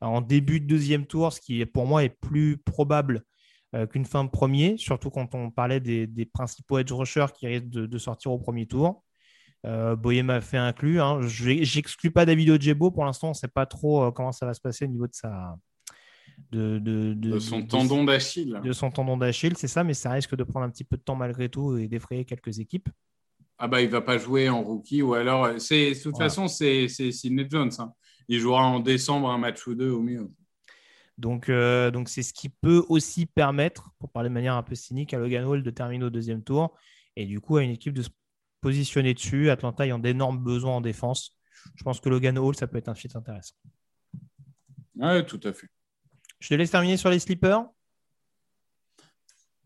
en 0.01 0.21
début 0.21 0.59
de 0.59 0.65
deuxième 0.65 1.05
tour, 1.05 1.31
ce 1.31 1.39
qui 1.39 1.65
pour 1.65 1.85
moi 1.85 2.03
est 2.03 2.09
plus 2.09 2.57
probable 2.57 3.17
euh, 3.17 3.21
qu'une 3.89 4.05
fin 4.05 4.23
de 4.23 4.29
premier, 4.29 4.77
surtout 4.77 5.09
quand 5.09 5.33
on 5.35 5.49
parlait 5.49 5.79
des, 5.79 6.29
principaux 6.33 6.79
edge 6.79 6.91
rushers 6.91 7.27
qui 7.35 7.47
risquent 7.47 7.69
de, 7.69 7.97
sortir 7.97 8.31
au 8.31 8.37
premier 8.37 8.65
tour. 8.65 9.03
Euh, 9.65 9.95
m'a 10.23 10.41
fait 10.41 10.57
inclus. 10.57 11.01
Hein. 11.01 11.21
J'exclus 11.21 12.11
pas 12.11 12.25
David 12.25 12.49
Ojebo. 12.49 12.91
Pour 12.91 13.05
l'instant, 13.05 13.27
on 13.27 13.31
ne 13.31 13.35
sait 13.35 13.47
pas 13.47 13.65
trop 13.65 14.11
comment 14.11 14.31
ça 14.31 14.45
va 14.45 14.53
se 14.53 14.61
passer 14.61 14.85
au 14.85 14.89
niveau 14.89 15.07
de 15.07 15.13
sa, 15.13 15.55
de, 16.51 17.39
son 17.39 17.63
tendon 17.63 18.03
d'Achille. 18.03 18.59
De 18.63 18.71
son 18.71 18.91
tendon 18.91 19.17
d'Achille, 19.17 19.55
c'est 19.57 19.67
ça, 19.67 19.83
mais 19.83 19.93
ça 19.93 20.11
risque 20.11 20.35
de 20.35 20.43
prendre 20.43 20.65
un 20.65 20.69
petit 20.69 20.83
peu 20.83 20.97
de 20.97 21.01
temps 21.01 21.15
malgré 21.15 21.49
tout 21.49 21.77
et 21.77 21.87
d'effrayer 21.87 22.25
quelques 22.25 22.59
équipes. 22.59 22.89
Ah 23.57 23.67
bah 23.67 23.81
il 23.81 23.89
va 23.89 24.01
pas 24.01 24.17
jouer 24.17 24.49
en 24.49 24.61
rookie 24.61 25.01
ou 25.01 25.13
alors 25.13 25.59
c'est 25.59 25.91
de 25.91 26.03
toute 26.03 26.17
façon 26.17 26.47
c'est 26.47 26.87
Sidney 26.87 27.47
Jones. 27.49 27.71
Hein. 27.79 27.93
Il 28.27 28.39
jouera 28.39 28.63
en 28.63 28.79
décembre 28.79 29.29
un 29.29 29.37
match 29.37 29.65
ou 29.67 29.75
deux 29.75 29.91
au 29.91 30.01
mieux. 30.01 30.29
Donc 31.17 31.49
euh, 31.49 31.91
donc 31.91 32.09
c'est 32.09 32.23
ce 32.23 32.33
qui 32.33 32.49
peut 32.49 32.83
aussi 32.89 33.25
permettre, 33.25 33.91
pour 33.99 34.09
parler 34.11 34.29
de 34.29 34.33
manière 34.33 34.55
un 34.55 34.63
peu 34.63 34.75
cynique, 34.75 35.13
à 35.13 35.19
Logan 35.19 35.45
Hall 35.45 35.63
de 35.63 35.69
terminer 35.69 36.05
au 36.05 36.09
deuxième 36.09 36.43
tour 36.43 36.75
et 37.15 37.25
du 37.25 37.39
coup 37.39 37.57
à 37.57 37.63
une 37.63 37.69
équipe 37.69 37.93
de 37.93 38.01
se 38.01 38.09
positionner 38.61 39.13
dessus. 39.13 39.49
Atlanta 39.49 39.85
ayant 39.85 39.99
d'énormes 39.99 40.39
besoins 40.39 40.77
en 40.77 40.81
défense. 40.81 41.37
Je 41.75 41.83
pense 41.83 41.99
que 41.99 42.09
Logan 42.09 42.37
Hall 42.37 42.55
ça 42.55 42.67
peut 42.67 42.77
être 42.77 42.89
un 42.89 42.95
fit 42.95 43.09
intéressant. 43.13 43.55
Oui, 44.95 45.25
tout 45.25 45.39
à 45.43 45.53
fait. 45.53 45.67
Je 46.39 46.49
te 46.49 46.53
laisse 46.55 46.71
terminer 46.71 46.97
sur 46.97 47.09
les 47.09 47.19
slippers. 47.19 47.63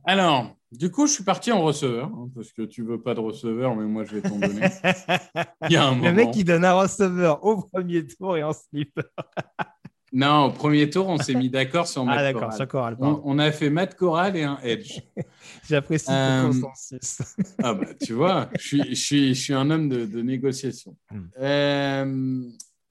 Alors, 0.04 0.56
du 0.72 0.90
coup, 0.90 1.06
je 1.06 1.12
suis 1.12 1.24
parti 1.24 1.52
en 1.52 1.62
receveur, 1.62 2.06
hein, 2.08 2.30
parce 2.34 2.54
que 2.54 2.62
tu 2.62 2.82
veux 2.82 3.02
pas 3.02 3.14
de 3.14 3.20
receveur, 3.20 3.76
mais 3.76 3.86
moi, 3.86 4.06
je 4.06 4.16
vais 4.16 4.22
t'en 4.22 4.38
donner. 4.38 4.62
Il 5.70 5.74
y 5.74 5.76
a 5.76 5.86
un 5.86 6.02
Le 6.02 6.14
mec, 6.14 6.30
il 6.34 6.46
donne 6.46 6.64
un 6.64 6.74
receveur 6.74 7.44
au 7.44 7.62
premier 7.64 8.08
tour 8.08 8.38
et 8.38 8.44
en 8.44 8.54
slipper. 8.54 9.02
non, 10.14 10.46
au 10.46 10.52
premier 10.52 10.90
tour, 10.90 11.08
on 11.08 11.18
s'est 11.18 11.34
mis 11.34 11.50
d'accord 11.50 11.88
sur 11.88 12.06
Matt 12.06 12.36
ah, 12.36 12.66
Corral. 12.66 12.98
On, 13.00 13.40
a 13.40 13.52
fait 13.52 13.70
Matt 13.70 13.96
Corral 13.96 14.38
et 14.38 14.44
un 14.44 14.58
Edge. 14.64 15.00
J'apprécie 15.70 16.12
euh... 16.12 16.44
ton 16.44 16.62
consensus. 16.62 17.22
ah 17.64 17.74
bah, 17.74 17.88
tu 18.02 18.14
vois, 18.14 18.50
je 18.58 18.68
suis, 18.68 18.84
je 18.90 19.06
suis, 19.06 19.36
je 19.36 19.42
suis 19.42 19.54
un 19.54 19.70
homme 19.70 19.90
de, 19.90 20.22
négociation. 20.22 20.96
Hmm. 21.12 21.26
Euh, 21.40 22.44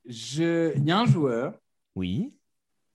je... 0.06 0.76
Il 0.76 0.84
y 0.84 0.90
a 0.90 0.98
un 0.98 1.06
joueur 1.06 1.54
oui 1.94 2.32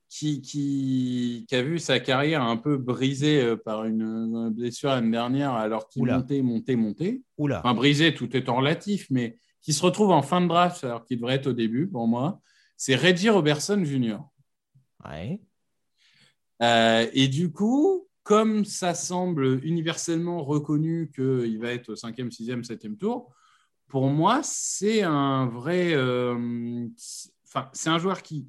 qui, 0.08 0.42
qui, 0.42 1.48
a 1.51 1.62
vu 1.62 1.80
sa 1.80 2.00
carrière 2.00 2.44
un 2.44 2.58
peu 2.58 2.78
brisée 2.78 3.42
euh, 3.42 3.56
par 3.56 3.86
une, 3.86 4.50
blessure 4.50 4.90
l'année 4.90 5.12
dernière 5.12 5.54
alors 5.54 5.88
qu'il 5.88 6.06
montait, 6.06 6.42
montait, 6.42 6.75
montait. 6.75 7.22
Oula. 7.38 7.60
Enfin, 7.60 7.74
brisé, 7.74 8.13
tout 8.13 8.36
est 8.36 8.50
en 8.50 8.58
relatif, 8.58 9.08
mais 9.10 9.38
qui 9.62 9.74
se 9.74 9.82
retrouve 9.82 10.12
en 10.12 10.22
fin 10.22 10.42
de 10.42 10.48
draft 10.48 10.84
alors 10.84 11.06
qu'il 11.06 11.18
devrait 11.18 11.36
être 11.36 11.48
au 11.48 11.54
début 11.54 11.88
pour 11.88 12.08
moi, 12.08 12.42
c'est 12.82 12.96
Reggie 12.96 13.30
Robertson 13.30 13.84
Jr. 13.86 14.18
Ouais. 15.06 15.40
Euh, 16.64 17.08
et 17.14 17.28
du 17.28 17.52
coup, 17.52 18.08
comme 18.24 18.66
ça 18.66 18.96
semble 18.96 19.64
universellement 19.64 20.44
reconnu 20.44 21.12
qu'il 21.14 21.60
va 21.60 21.74
être 21.74 21.90
au 21.90 21.94
5e, 21.94 22.32
6e, 22.32 22.66
7e 22.66 22.98
tour, 22.98 23.32
pour 23.88 24.08
moi, 24.08 24.42
c'est 24.42 25.04
un 25.04 25.46
vrai. 25.46 25.94
Euh, 25.94 26.88
enfin, 27.46 27.70
c'est 27.72 27.90
un 27.92 28.00
joueur 28.00 28.24
qui 28.24 28.48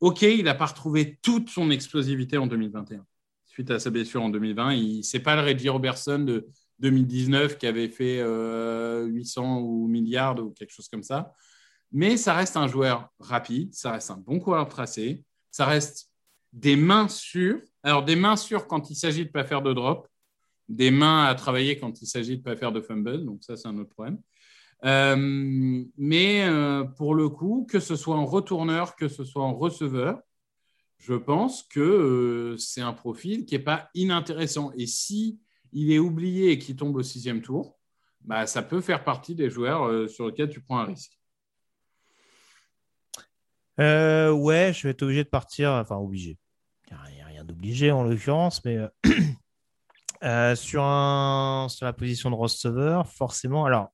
OK, 0.00 0.22
il 0.22 0.42
n'a 0.42 0.54
pas 0.56 0.66
retrouvé 0.66 1.16
toute 1.22 1.48
son 1.48 1.70
explosivité 1.70 2.38
en 2.38 2.48
2021. 2.48 3.06
Suite 3.44 3.70
à 3.70 3.78
sa 3.78 3.90
blessure 3.90 4.24
en 4.24 4.28
2020, 4.28 5.02
ce 5.04 5.16
n'est 5.16 5.22
pas 5.22 5.36
le 5.36 5.42
Reggie 5.42 5.68
Robertson 5.68 6.18
de 6.18 6.48
2019 6.80 7.58
qui 7.58 7.68
avait 7.68 7.90
fait 7.90 8.16
800 8.18 8.24
euh, 8.24 9.60
ou 9.60 9.86
milliards 9.86 10.44
ou 10.44 10.50
quelque 10.50 10.72
chose 10.72 10.88
comme 10.88 11.04
ça. 11.04 11.32
Mais 11.92 12.16
ça 12.16 12.34
reste 12.34 12.56
un 12.56 12.66
joueur 12.66 13.08
rapide, 13.18 13.72
ça 13.74 13.92
reste 13.92 14.10
un 14.10 14.16
bon 14.16 14.38
coureur 14.40 14.68
tracé, 14.68 15.24
ça 15.50 15.66
reste 15.66 16.10
des 16.52 16.76
mains 16.76 17.08
sûres. 17.08 17.60
Alors, 17.82 18.04
des 18.04 18.16
mains 18.16 18.36
sûres 18.36 18.66
quand 18.66 18.90
il 18.90 18.96
s'agit 18.96 19.22
de 19.22 19.28
ne 19.28 19.32
pas 19.32 19.44
faire 19.44 19.62
de 19.62 19.72
drop, 19.72 20.08
des 20.68 20.90
mains 20.90 21.24
à 21.24 21.34
travailler 21.34 21.78
quand 21.78 22.02
il 22.02 22.06
s'agit 22.06 22.32
de 22.32 22.38
ne 22.38 22.42
pas 22.42 22.56
faire 22.56 22.72
de 22.72 22.80
fumble. 22.80 23.24
Donc, 23.24 23.44
ça, 23.44 23.56
c'est 23.56 23.68
un 23.68 23.78
autre 23.78 23.90
problème. 23.90 24.18
Euh, 24.84 25.84
mais 25.96 26.44
euh, 26.44 26.84
pour 26.84 27.14
le 27.14 27.28
coup, 27.28 27.66
que 27.70 27.80
ce 27.80 27.96
soit 27.96 28.16
en 28.16 28.26
retourneur, 28.26 28.96
que 28.96 29.08
ce 29.08 29.24
soit 29.24 29.42
en 29.42 29.54
receveur, 29.54 30.20
je 30.98 31.14
pense 31.14 31.62
que 31.62 31.80
euh, 31.80 32.56
c'est 32.56 32.80
un 32.80 32.92
profil 32.92 33.46
qui 33.46 33.54
n'est 33.54 33.62
pas 33.62 33.88
inintéressant. 33.94 34.72
Et 34.76 34.86
si 34.86 35.38
il 35.72 35.92
est 35.92 35.98
oublié 35.98 36.50
et 36.50 36.58
qu'il 36.58 36.76
tombe 36.76 36.96
au 36.96 37.02
sixième 37.02 37.42
tour, 37.42 37.78
bah, 38.22 38.46
ça 38.46 38.62
peut 38.62 38.80
faire 38.80 39.04
partie 39.04 39.34
des 39.34 39.50
joueurs 39.50 40.08
sur 40.10 40.26
lesquels 40.26 40.48
tu 40.48 40.60
prends 40.60 40.78
un 40.78 40.84
risque. 40.84 41.18
Ouais, 43.78 44.72
je 44.74 44.82
vais 44.82 44.90
être 44.90 45.02
obligé 45.02 45.24
de 45.24 45.28
partir. 45.28 45.70
Enfin, 45.70 45.96
obligé. 45.96 46.38
Il 46.90 47.14
n'y 47.14 47.20
a 47.20 47.26
rien 47.26 47.44
d'obligé 47.44 47.90
en 47.90 48.04
l'occurrence, 48.04 48.64
mais 48.64 48.78
sur, 50.56 50.82
un, 50.82 51.66
sur 51.68 51.84
la 51.84 51.92
position 51.92 52.30
de 52.30 52.36
receveur, 52.36 53.08
forcément. 53.08 53.64
Alors, 53.64 53.90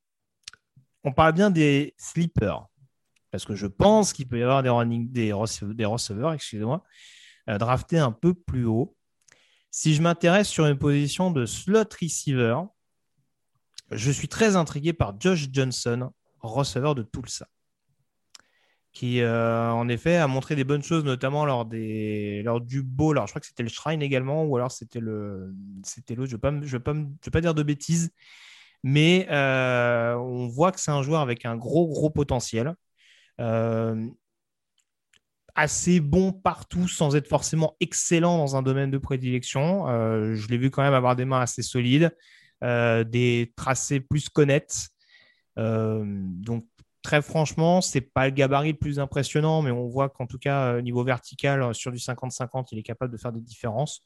on 1.04 1.12
parle 1.12 1.32
bien 1.32 1.50
des 1.50 1.94
sleepers, 1.98 2.66
parce 3.30 3.44
que 3.44 3.54
je 3.54 3.66
pense 3.66 4.12
qu'il 4.12 4.28
peut 4.28 4.38
y 4.38 4.42
avoir 4.42 4.62
des, 4.62 4.68
running, 4.68 5.10
des, 5.10 5.32
receveurs, 5.32 6.32
excusez-moi, 6.32 6.84
euh, 7.48 7.58
draftés 7.58 7.98
un 7.98 8.12
peu 8.12 8.34
plus 8.34 8.64
haut. 8.64 8.96
Si 9.70 9.94
je 9.94 10.02
m'intéresse 10.02 10.48
sur 10.48 10.66
une 10.66 10.78
position 10.78 11.30
de 11.30 11.46
slot 11.46 11.84
receiver, 12.00 12.56
je 13.90 14.10
suis 14.10 14.28
très 14.28 14.54
intrigué 14.54 14.92
par 14.92 15.18
Josh 15.18 15.48
Johnson, 15.50 16.10
receveur 16.40 16.94
de 16.94 17.02
Tulsa, 17.02 17.48
qui 18.92 19.22
euh, 19.22 19.70
en 19.70 19.88
effet 19.88 20.16
a 20.16 20.26
montré 20.26 20.54
des 20.54 20.64
bonnes 20.64 20.82
choses, 20.82 21.04
notamment 21.04 21.46
lors, 21.46 21.64
des, 21.64 22.42
lors 22.42 22.60
du 22.60 22.82
bowl. 22.82 23.16
Alors 23.16 23.26
je 23.26 23.32
crois 23.32 23.40
que 23.40 23.46
c'était 23.46 23.62
le 23.62 23.70
Shrine 23.70 24.02
également, 24.02 24.44
ou 24.44 24.56
alors 24.56 24.70
c'était 24.70 25.00
le, 25.00 25.54
c'était 25.82 26.14
l'autre. 26.14 26.30
Je 26.30 26.36
ne 26.36 26.40
vais, 26.42 27.08
vais 27.24 27.30
pas 27.30 27.40
dire 27.40 27.54
de 27.54 27.62
bêtises, 27.62 28.10
mais 28.82 29.26
euh, 29.30 30.14
on 30.16 30.46
voit 30.48 30.72
que 30.72 30.80
c'est 30.80 30.90
un 30.90 31.02
joueur 31.02 31.22
avec 31.22 31.46
un 31.46 31.56
gros, 31.56 31.88
gros 31.88 32.10
potentiel. 32.10 32.74
Euh, 33.40 34.06
assez 35.54 36.00
bon 36.00 36.32
partout 36.32 36.88
sans 36.88 37.14
être 37.16 37.28
forcément 37.28 37.76
excellent 37.80 38.38
dans 38.38 38.56
un 38.56 38.62
domaine 38.62 38.90
de 38.90 38.98
prédilection. 38.98 39.86
Je 40.34 40.48
l'ai 40.48 40.56
vu 40.56 40.70
quand 40.70 40.82
même 40.82 40.94
avoir 40.94 41.14
des 41.14 41.26
mains 41.26 41.40
assez 41.40 41.62
solides, 41.62 42.10
des 42.62 43.52
tracés 43.54 44.00
plus 44.00 44.30
connaître. 44.30 44.88
donc 45.56 46.64
très 47.02 47.22
franchement, 47.22 47.80
c'est 47.80 48.00
pas 48.00 48.26
le 48.26 48.30
gabarit 48.30 48.72
le 48.72 48.78
plus 48.78 48.98
impressionnant, 48.98 49.62
mais 49.62 49.70
on 49.70 49.88
voit 49.88 50.08
qu'en 50.08 50.26
tout 50.26 50.38
cas, 50.38 50.80
niveau 50.80 51.04
vertical, 51.04 51.74
sur 51.74 51.92
du 51.92 51.98
50-50, 51.98 52.68
il 52.72 52.78
est 52.78 52.82
capable 52.82 53.12
de 53.12 53.18
faire 53.18 53.32
des 53.32 53.40
différences. 53.40 54.00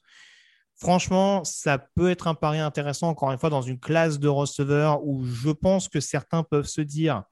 Franchement, 0.75 1.43
ça 1.43 1.79
peut 1.79 2.11
être 2.11 2.27
un 2.27 2.35
pari 2.35 2.59
intéressant, 2.59 3.09
encore 3.09 3.31
une 3.31 3.39
fois, 3.39 3.49
dans 3.49 3.63
une 3.63 3.79
classe 3.79 4.19
de 4.19 4.27
receveurs 4.27 5.03
où 5.03 5.25
je 5.25 5.49
pense 5.49 5.89
que 5.89 5.99
certains 5.99 6.43
peuvent 6.43 6.67
se 6.67 6.81
dire 6.81 7.23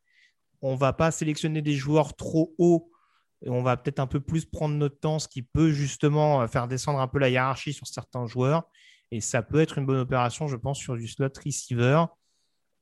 on 0.62 0.74
ne 0.74 0.78
va 0.78 0.94
pas 0.94 1.12
sélectionner 1.12 1.62
des 1.62 1.76
joueurs 1.76 2.16
trop 2.16 2.56
hauts 2.58 2.90
et 3.44 3.50
on 3.50 3.62
va 3.62 3.78
peut-être 3.78 4.00
un 4.00 4.08
peu 4.08 4.20
plus 4.20 4.46
prendre 4.46 4.74
notre 4.74 5.00
temps, 5.00 5.20
ce 5.20 5.28
qui 5.28 5.44
peut 5.44 5.72
justement 5.72 6.42
euh, 6.42 6.48
faire 6.48 6.68
descendre 6.68 7.00
un 7.00 7.08
peu 7.08 7.20
la 7.20 7.30
hiérarchie 7.30 7.74
sur 7.74 7.86
certains 7.86 8.26
joueurs. 8.26 8.64
Et 9.12 9.22
ça 9.22 9.44
peut 9.44 9.60
être 9.60 9.78
une 9.78 9.86
bonne 9.86 10.00
opération, 10.00 10.48
je 10.48 10.56
pense, 10.56 10.80
sur 10.80 10.96
du 10.96 11.08
slot 11.08 11.30
receiver 11.46 12.06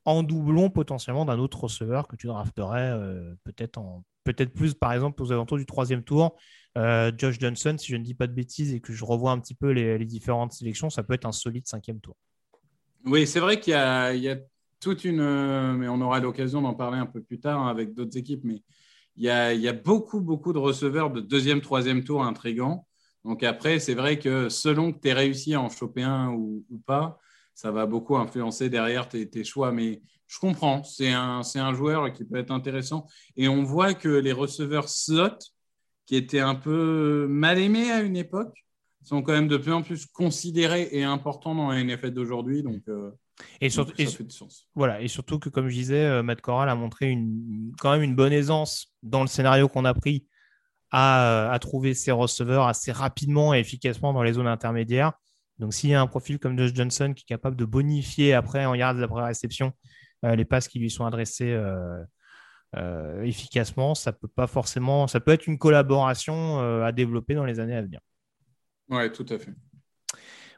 en 0.05 0.23
doublon 0.23 0.69
potentiellement 0.69 1.25
d'un 1.25 1.39
autre 1.39 1.63
receveur 1.63 2.07
que 2.07 2.15
tu 2.15 2.27
drafterais 2.27 2.91
euh, 2.91 3.33
peut-être 3.43 3.79
peut-être 4.23 4.53
plus, 4.53 4.73
par 4.73 4.93
exemple, 4.93 5.21
aux 5.21 5.31
alentours 5.31 5.57
du 5.57 5.65
troisième 5.65 6.03
tour. 6.03 6.37
Euh, 6.77 7.11
Josh 7.17 7.39
Johnson, 7.39 7.75
si 7.77 7.91
je 7.91 7.97
ne 7.97 8.03
dis 8.03 8.13
pas 8.13 8.27
de 8.27 8.33
bêtises 8.33 8.73
et 8.73 8.79
que 8.79 8.93
je 8.93 9.05
revois 9.05 9.31
un 9.31 9.39
petit 9.39 9.53
peu 9.53 9.71
les, 9.71 10.05
différentes 10.05 10.53
sélections, 10.53 10.89
ça 10.89 11.03
peut 11.03 11.13
être 11.13 11.25
un 11.25 11.31
solide 11.31 11.67
cinquième 11.67 11.99
tour. 11.99 12.15
Oui, 13.05 13.27
c'est 13.27 13.39
vrai 13.39 13.59
qu'il 13.59 13.73
y, 13.73 13.75
a 13.75 14.37
toute 14.79 15.03
une. 15.03 15.19
Euh, 15.19 15.73
mais 15.73 15.87
on 15.87 15.99
aura 16.01 16.19
l'occasion 16.19 16.61
d'en 16.61 16.73
parler 16.73 16.97
un 16.97 17.05
peu 17.05 17.21
plus 17.21 17.39
tard 17.39 17.61
hein, 17.61 17.69
avec 17.69 17.93
d'autres 17.93 18.17
équipes, 18.17 18.41
mais 18.43 18.63
il 19.15 19.23
y, 19.23 19.29
a, 19.29 19.73
beaucoup, 19.73 20.21
beaucoup 20.21 20.53
de 20.53 20.57
receveurs 20.57 21.11
de 21.11 21.21
deuxième, 21.21 21.61
troisième 21.61 22.03
tour 22.03 22.23
intrigants. 22.23 22.87
Donc 23.23 23.43
après, 23.43 23.79
c'est 23.79 23.93
vrai 23.93 24.17
que 24.17 24.49
selon 24.49 24.91
que 24.91 24.99
tu 24.99 25.09
aies 25.09 25.13
réussi 25.13 25.53
à 25.53 25.61
en 25.61 25.69
choper 25.69 26.01
un 26.01 26.29
ou, 26.31 26.65
pas, 26.87 27.19
ça 27.55 27.71
va 27.71 27.85
beaucoup 27.85 28.17
influencer 28.17 28.69
derrière 28.69 29.07
tes, 29.07 29.29
tes 29.29 29.43
choix. 29.43 29.71
Mais 29.71 30.01
je 30.27 30.39
comprends, 30.39 30.83
c'est 30.83 31.11
un, 31.11 31.41
un 31.55 31.73
joueur 31.73 32.11
qui 32.11 32.25
peut 32.25 32.37
être 32.37 32.51
intéressant. 32.51 33.05
Et 33.35 33.47
on 33.47 33.63
voit 33.63 33.93
que 33.93 34.09
les 34.09 34.31
receveurs 34.31 34.89
slot, 34.89 35.37
qui 36.05 36.15
étaient 36.15 36.39
un 36.39 36.55
peu 36.55 37.27
mal 37.29 37.59
aimés 37.59 37.91
à 37.91 38.01
une 38.01 38.17
époque, 38.17 38.63
sont 39.03 39.21
quand 39.21 39.33
même 39.33 39.47
de 39.47 39.57
plus 39.57 39.73
en 39.73 39.81
plus 39.81 40.05
considérés 40.05 40.89
et 40.91 41.03
importants 41.03 41.55
dans 41.55 41.69
la 41.69 41.83
NFL 41.83 42.11
d'aujourd'hui. 42.11 42.63
Donc, 42.63 42.81
euh, 42.87 43.11
et 43.59 43.69
surtout, 43.69 43.93
ça 43.97 44.05
fait 44.05 44.23
du 44.23 44.35
sens. 44.35 44.67
Voilà, 44.75 45.01
et 45.01 45.07
surtout 45.07 45.39
que, 45.39 45.49
comme 45.49 45.67
je 45.67 45.75
disais, 45.75 46.05
euh, 46.05 46.23
Matt 46.23 46.41
Corral 46.41 46.69
a 46.69 46.75
montré 46.75 47.09
une, 47.09 47.73
quand 47.79 47.91
même 47.91 48.03
une 48.03 48.15
bonne 48.15 48.33
aisance 48.33 48.93
dans 49.01 49.21
le 49.21 49.27
scénario 49.27 49.67
qu'on 49.67 49.85
a 49.85 49.93
pris 49.93 50.25
à, 50.91 51.51
à, 51.51 51.59
trouver 51.59 51.93
ses 51.93 52.11
receveurs 52.11 52.67
assez 52.67 52.91
rapidement 52.91 53.53
et 53.53 53.59
efficacement 53.59 54.13
dans 54.13 54.23
les 54.23 54.33
zones 54.33 54.47
intermédiaires. 54.47 55.13
Donc 55.63 55.73
s'il 55.73 55.89
y 55.89 55.95
a 55.95 56.01
un 56.01 56.07
profil 56.07 56.39
comme 56.39 56.57
Josh 56.57 56.73
Johnson 56.73 57.13
qui 57.15 57.23
est 57.23 57.27
capable 57.27 57.55
de 57.55 57.65
bonifier 57.65 58.33
après 58.33 58.65
en 58.65 58.75
yards 58.75 59.01
après 59.01 59.23
réception 59.23 59.71
les 60.23 60.45
passes 60.45 60.69
qui 60.69 60.79
lui 60.79 60.89
sont 60.89 61.05
adressées 61.05 61.57
efficacement, 63.23 63.93
ça 63.93 64.13
peut 64.13 64.29
pas 64.29 64.47
forcément, 64.47 65.07
ça 65.07 65.19
peut 65.19 65.31
être 65.31 65.47
une 65.47 65.57
collaboration 65.57 66.59
à 66.81 66.91
développer 66.93 67.35
dans 67.35 67.43
les 67.43 67.59
années 67.59 67.75
à 67.75 67.81
venir. 67.81 67.99
Ouais, 68.89 69.11
tout 69.11 69.25
à 69.29 69.37
fait. 69.37 69.51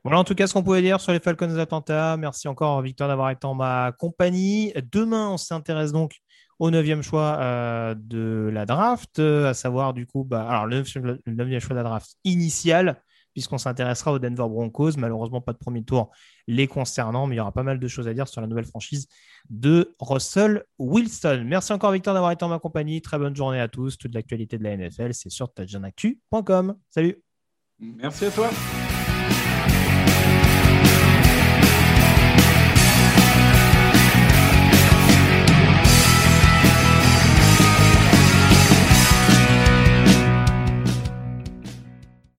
Voilà 0.04 0.20
en 0.20 0.24
tout 0.24 0.36
cas 0.36 0.46
ce 0.46 0.54
qu'on 0.54 0.62
pouvait 0.62 0.84
dire 0.84 1.02
sur 1.02 1.14
les 1.14 1.20
Falcons 1.20 1.48
d'Atlanta. 1.48 2.16
Merci 2.18 2.48
encore 2.48 2.80
Victor 2.84 3.08
d'avoir 3.08 3.32
été 3.32 3.48
en 3.48 3.56
ma 3.56 3.92
compagnie. 3.98 4.72
Demain, 4.92 5.30
on 5.30 5.38
s'intéresse 5.38 5.92
donc 5.92 6.22
au 6.60 6.72
neuvième 6.72 7.02
choix 7.02 7.38
euh, 7.42 7.96
de 7.98 8.50
la 8.54 8.66
draft, 8.66 9.20
euh, 9.20 9.50
à 9.50 9.54
savoir 9.54 9.94
du 9.94 10.06
coup, 10.06 10.24
bah, 10.24 10.48
alors 10.48 10.66
le 10.66 10.84
neuvième 11.28 11.60
choix 11.60 11.72
de 11.72 11.82
la 11.82 11.84
draft 11.84 12.16
initial, 12.24 13.02
puisqu'on 13.36 13.58
s'intéressera 13.58 14.14
aux 14.14 14.20
Denver 14.20 14.48
Broncos. 14.48 14.92
Malheureusement, 14.98 15.42
pas 15.42 15.52
de 15.52 15.58
premier 15.58 15.84
tour 15.84 16.10
les 16.48 16.68
concernant, 16.68 17.28
mais 17.28 17.36
il 17.36 17.38
y 17.38 17.42
aura 17.42 17.52
pas 17.52 17.64
mal 17.64 17.80
de 17.80 17.88
choses 17.88 18.08
à 18.08 18.14
dire 18.14 18.30
sur 18.30 18.40
la 18.40 18.48
nouvelle 18.48 18.66
franchise 18.66 19.10
de 19.50 19.94
Russell 20.00 20.64
Wilson. 20.80 21.44
Merci 21.46 21.74
encore 21.74 21.92
Victor 21.92 22.14
d'avoir 22.14 22.32
été 22.32 22.46
en 22.46 22.50
ma 22.50 22.60
compagnie. 22.60 23.02
Très 23.02 23.18
bonne 23.18 23.36
journée 23.36 23.60
à 23.60 23.68
tous. 23.68 23.98
Toute 23.98 24.14
l'actualité 24.14 24.58
de 24.58 24.64
la 24.64 24.78
NFL, 24.78 25.14
c'est 25.14 25.30
sur 25.30 25.54
touchdownactu.com. 25.54 26.78
Salut. 26.90 27.22
Merci 27.78 28.26
à 28.26 28.32
toi. 28.32 28.50